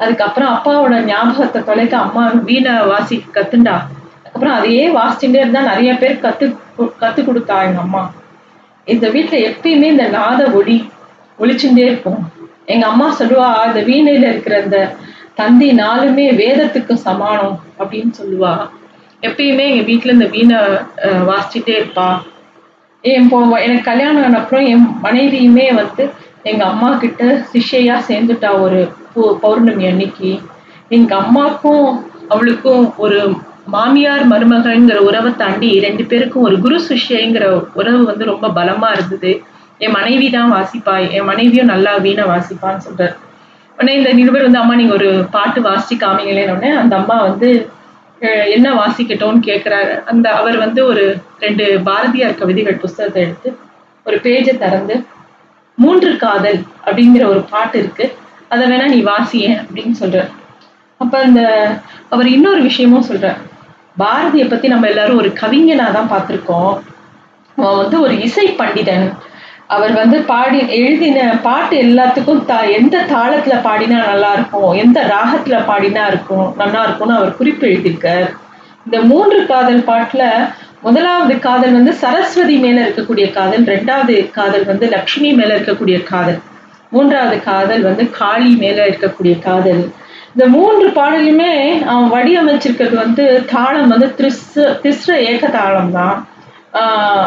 அதுக்கப்புறம் 0.02 0.52
அப்பாவோட 0.54 0.96
ஞாபகத்தை 1.10 1.60
தொலைக்க 1.70 1.94
அம்மா 2.06 2.24
வீணை 2.48 2.74
வாசி 2.92 3.16
கத்துண்டா. 3.36 3.76
அதுக்கப்புறம் 4.18 4.56
அதையே 4.58 4.84
வாசிச்சுட்டே 4.98 5.42
இருந்தா 5.44 5.62
நிறைய 5.72 5.92
பேர் 6.02 6.24
கத்து 6.26 6.46
கற்றுக் 6.48 7.00
கத்து 7.02 7.20
கொடுத்தா 7.22 7.56
எங்க 7.68 7.80
அம்மா. 7.86 8.02
இந்த 8.84 9.08
வீட்டில் 9.08 9.54
எப்பயுமே 9.54 9.82
இந்த 9.82 10.08
நாத 10.08 10.44
ஒளி 10.44 10.88
ஒழிச்சுட்டே 11.38 11.78
இருக்கும். 11.78 12.32
எங்க 12.66 12.86
அம்மா 12.86 13.16
சொல்லுவா 13.18 13.66
இந்த 13.66 13.80
வீணையில 13.80 14.22
இருக்கிற 14.22 14.62
அந்த 14.62 14.94
தந்தி 15.34 15.72
நாலுமே 15.72 16.34
வேதத்துக்கு 16.34 16.94
சமானம் 16.94 17.60
அப்படின்னு 17.78 18.12
சொல்லுவா. 18.22 18.68
எப்பயுமே 19.22 19.70
எங்க 19.70 19.82
வீட்டில் 19.82 20.12
இந்த 20.12 20.26
வீணை 20.26 20.56
வாசிச்சுட்டே 21.02 21.82
இருப்பா. 21.82 22.18
என் 23.02 23.22
இப்போ 23.22 23.56
எனக்கு 23.56 23.82
கல்யாணம் 23.82 24.34
ஆனப்புறம் 24.34 24.66
என் 24.66 24.86
மனைவியுமே 25.02 25.74
வந்து 25.74 26.10
எங்க 26.42 26.64
அம்மா 26.64 26.94
கிட்ட 26.94 27.24
சிஷ்யையா 27.24 28.00
சேர்ந்துட்டா 28.08 28.60
ஒரு 28.60 28.88
பௌ- 29.16 29.34
பௌர்ணமி 29.34 29.86
அன்னைக்கு. 29.86 30.40
எங்க 30.88 31.16
அம்மாக்கும் 31.16 32.02
அவளுக்கும் 32.28 32.94
ஒரு 32.96 33.34
மாமியார் 33.74 34.24
மருமகங்கிற 34.32 34.98
உறவை 35.08 35.30
தாண்டி 35.36 35.70
ரெண்டு 35.86 36.04
பேருக்கும் 36.04 36.42
ஒரு 36.42 36.56
குரு 36.64 36.78
சிஷ்யங்கிற 36.88 37.44
உறவு 37.80 38.00
வந்து 38.04 38.24
ரொம்ப 38.24 38.48
பலமா 38.58 38.88
இருந்தது. 38.96 39.32
என் 39.84 39.96
மனைவி 39.98 40.30
தான் 40.30 40.52
வாசிப்பா 40.54 40.94
என் 41.16 41.28
மனைவியும் 41.30 41.70
நல்லா 41.72 41.92
வீணை 42.06 42.24
வாசிப்பான்னு 42.30 42.86
சொல்றாரு. 42.86 43.14
உடனே 43.78 43.92
இந்த 43.98 44.10
நிருபர் 44.12 44.46
வந்து 44.46 44.62
அம்மா 44.62 44.74
நீங்க 44.74 44.94
ஒரு 44.94 45.10
பாட்டு 45.36 45.60
வாசிச்சு 45.68 45.96
காமிங்களேன்னு 46.02 46.54
உடனே 46.56 46.70
அந்த 46.80 46.96
அம்மா 46.96 47.16
வந்து 47.28 47.50
என்ன 48.54 48.68
வாசிக்கட்டும்னு 48.80 49.46
கேட்கிறாரு 49.48 49.92
அந்த 50.04 50.26
அவர் 50.30 50.56
வந்து 50.56 50.80
ஒரு 50.86 51.04
ரெண்டு 51.44 51.80
பாரதியார் 51.86 52.38
கவிதைகள் 52.40 52.82
புஸ்தகத்தை 52.82 53.22
எடுத்து 53.22 53.50
ஒரு 54.06 54.16
பேஜை 54.16 54.58
திறந்து 54.58 54.96
மூன்று 55.78 56.16
காதல் 56.16 56.60
அப்படிங்கிற 56.86 57.24
ஒரு 57.26 57.40
பாட்டு 57.52 57.78
இருக்கு. 57.78 58.06
அதை 58.48 58.64
வேணா 58.70 58.86
நீ 58.94 59.00
வாசியேன் 59.02 59.58
அப்படின்னு 59.62 59.94
சொல்றார். 60.02 60.30
அப்ப 61.00 61.14
அந்த 61.26 61.42
அவர் 62.14 62.28
இன்னொரு 62.36 62.60
விஷயமும் 62.68 63.08
சொல்றார். 63.08 63.38
பாரதியை 64.02 64.46
பத்தி 64.48 64.66
நம்ம 64.72 64.88
எல்லாரும் 64.92 65.20
ஒரு 65.22 65.30
கவிஞனா 65.40 65.86
தான் 65.96 66.10
பார்த்திருக்கோம். 66.12 66.72
அவன் 67.58 67.78
வந்து 67.82 67.96
ஒரு 68.00 68.14
இசை 68.26 68.46
பண்டிதன். 68.60 69.06
அவர் 69.74 69.92
வந்து 69.92 70.16
பாடி 70.30 70.60
எழுதின 70.78 71.18
பாட்டு 71.42 71.74
எல்லாத்துக்கும் 71.84 72.44
தா 72.44 72.58
எந்த 72.78 72.96
தாளத்துல 73.12 73.56
பாடினா 73.66 73.98
நல்லா 74.12 74.30
இருக்கும் 74.38 74.70
எந்த 74.82 74.98
ராகத்துல 75.14 75.58
பாடினா 75.68 76.04
இருக்கும் 76.12 76.46
நல்லா 76.56 76.80
இருக்கும்னு 76.86 77.18
அவர் 77.18 77.38
குறிப்பு 77.40 77.64
எழுதியிருக்கார். 77.70 78.26
இந்த 78.86 78.98
மூன்று 79.10 79.40
காதல் 79.52 79.82
பாட்டுல 79.90 80.24
முதலாவது 80.86 81.34
காதல் 81.46 81.76
வந்து 81.78 81.92
சரஸ்வதி 82.02 82.56
மேல 82.58 82.78
இருக்கக்கூடிய 82.86 83.26
காதல் 83.38 83.64
ரெண்டாவது 83.74 84.14
காதல் 84.38 84.64
வந்து 84.64 84.86
லக்ஷ்மி 84.94 85.30
மேல 85.32 85.50
இருக்கக்கூடிய 85.58 85.96
காதல் 86.12 86.38
மூன்றாவது 86.92 87.36
காதல் 87.48 87.82
வந்து 87.88 88.04
காளி 88.20 88.52
மேல 88.62 88.78
இருக்கக்கூடிய 88.90 89.34
காதல் 89.48 89.82
இந்த 90.40 90.52
மூன்று 90.58 90.86
பாடலையுமே 90.96 91.54
அவன் 91.92 92.06
வடிவமைச்சிருக்கிறது 92.12 92.96
வந்து 93.00 93.24
தாளம் 93.50 93.90
வந்து 93.92 94.06
திரிசு 94.18 94.62
திஸ்ர 94.82 95.16
ஏக 95.30 95.50
தாளம் 95.56 95.90
தான் 95.96 96.16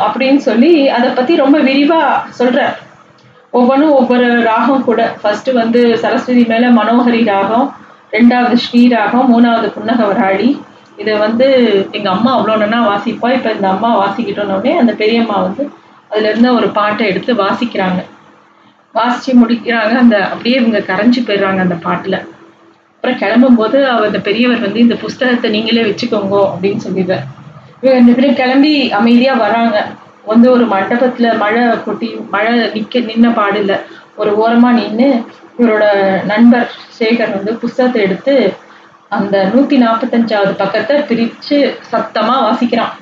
அப்படின்னு 0.06 0.42
சொல்லி 0.48 0.72
அதை 0.96 1.10
பற்றி 1.18 1.34
ரொம்ப 1.42 1.58
விரிவாக 1.68 2.32
சொல்கிறார் 2.40 2.80
ஒவ்வொன்றும் 3.60 3.94
ஒவ்வொரு 4.00 4.28
ராகம் 4.50 4.84
கூட. 4.90 5.02
ஃபர்ஸ்ட் 5.20 5.52
வந்து 5.60 5.82
சரஸ்வதி 6.04 6.46
மேலே 6.54 6.72
மனோகரி 6.80 7.22
ராகம் 7.32 7.68
ரெண்டாவது 8.18 8.58
ஸ்ரீ 8.66 8.84
ராகம் 8.96 9.30
மூணாவது 9.34 9.70
புன்னகவராளி. 9.78 10.50
இதை 11.02 11.14
வந்து 11.26 11.48
எங்கள் 11.98 12.14
அம்மா 12.16 12.34
அவ்வளோ 12.40 12.58
நன்னா 12.66 12.82
வாசிப்பா. 12.92 13.30
இப்போ 13.38 13.52
இந்த 13.58 13.70
அம்மா 13.76 13.92
வாசிக்கிட்டோன்னே 14.04 14.76
அந்த 14.84 14.94
பெரியம்மா 15.04 15.40
வந்து 15.48 15.66
அதுலேருந்து 16.12 16.52
ஒரு 16.60 16.70
பாட்டை 16.82 17.06
எடுத்து 17.14 17.42
வாசிக்கிறாங்க. 17.46 18.02
வாசித்து 19.00 19.42
முடிக்கிறாங்க. 19.44 19.96
அந்த 20.06 20.18
அப்படியே 20.34 20.58
இவங்க 20.64 20.82
கரைஞ்சு 20.92 21.22
போயிடுறாங்க 21.30 21.62
அந்த 21.68 21.80
பாட்டில். 21.88 22.22
அப்புறம் 23.04 23.22
கிளம்பும்போது 23.22 23.78
அவர் 23.84 24.06
அந்த 24.06 24.20
பெரியவர் 24.20 24.62
வந்து 24.66 24.80
இந்த 24.80 24.96
புஸ்தகத்தை 25.02 25.48
நீங்களே 25.52 25.82
வச்சுக்கோங்க 25.82 26.36
அப்படின்னு 26.52 26.84
சொல்லிடுறார். 26.84 27.26
இவங்க 27.82 27.96
ரெண்டு 27.98 28.14
பேரும் 28.14 28.38
கிளம்பி 28.42 28.72
அமைதியா 29.00 29.34
வராங்க. 29.42 29.78
வந்து 30.26 30.48
ஒரு 30.52 30.66
மண்டபத்துல 30.66 31.38
மழை 31.42 31.64
கொட்டி 31.86 32.08
மழை 32.36 32.54
நிக்க 32.76 33.02
நின்ன 33.10 33.32
பாடில்ல. 33.40 33.74
ஒரு 34.16 34.32
ஓரமா 34.44 34.70
நின்னு 34.78 35.10
இவரோட 35.60 35.84
நண்பர் 36.32 36.72
சேகர் 37.00 37.36
வந்து 37.36 37.54
புஸ்தகத்தை 37.64 38.02
எடுத்து 38.02 38.36
அந்த 39.10 39.44
நூத்தி 39.56 39.80
நாற்பத்தஞ்சாவது 39.84 40.56
பக்கத்தை 40.64 40.96
பிரிச்சு 41.10 41.60
சத்தமா 41.92 42.38
வாசிக்கிறான். 42.46 42.96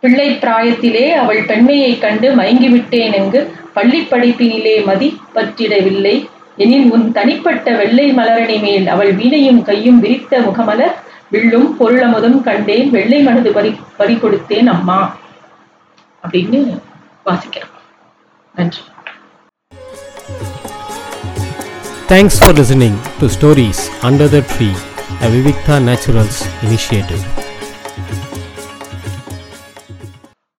பிள்ளை 0.00 0.28
பிராயத்திலே 0.44 1.06
அவள் 1.24 1.42
பெண்மையை 1.52 1.92
கண்டு 2.06 2.30
மயங்கிவிட்டேன் 2.40 3.14
எங்கு 3.20 3.42
பள்ளி 3.76 4.02
படிப்பினிலே 4.10 4.76
மதி 4.90 5.10
பற்றிடவில்லை 5.36 6.16
எனில் 6.58 6.90
உன் 6.90 7.12
தனிப்பட்ட 7.12 7.70
வெள்ளை 7.76 8.12
மலரணி 8.12 8.60
மேல் 8.60 8.86
அவள் 8.86 9.12
வீணையும் 9.12 9.62
கையும் 9.62 10.00
விரித்த 10.00 10.40
முகமலர் 10.40 10.96
வில்லும் 11.30 11.76
பொருளமுதும் 11.80 12.40
கண்டேன் 12.40 12.90
வெள்ளை 12.90 13.22
மனது 13.22 13.52
பறி 13.52 13.70
பறி 13.96 14.14
கொடுத்தேன் 14.14 14.66
அம்மா. 14.66 14.98
அப்படின்னு 16.24 16.60
வாசிக்கிறான் 17.26 17.74
நன்றி. 18.54 18.82
Thanks 22.08 22.38
for 22.38 22.56
listening 22.58 22.98
to 23.20 23.26
stories 23.28 23.82
under 24.02 24.30
the 24.30 24.42
tree 24.52 24.70
a 25.22 25.28
Vivikta 25.28 25.76
naturals 25.88 26.40
initiative 26.64 27.24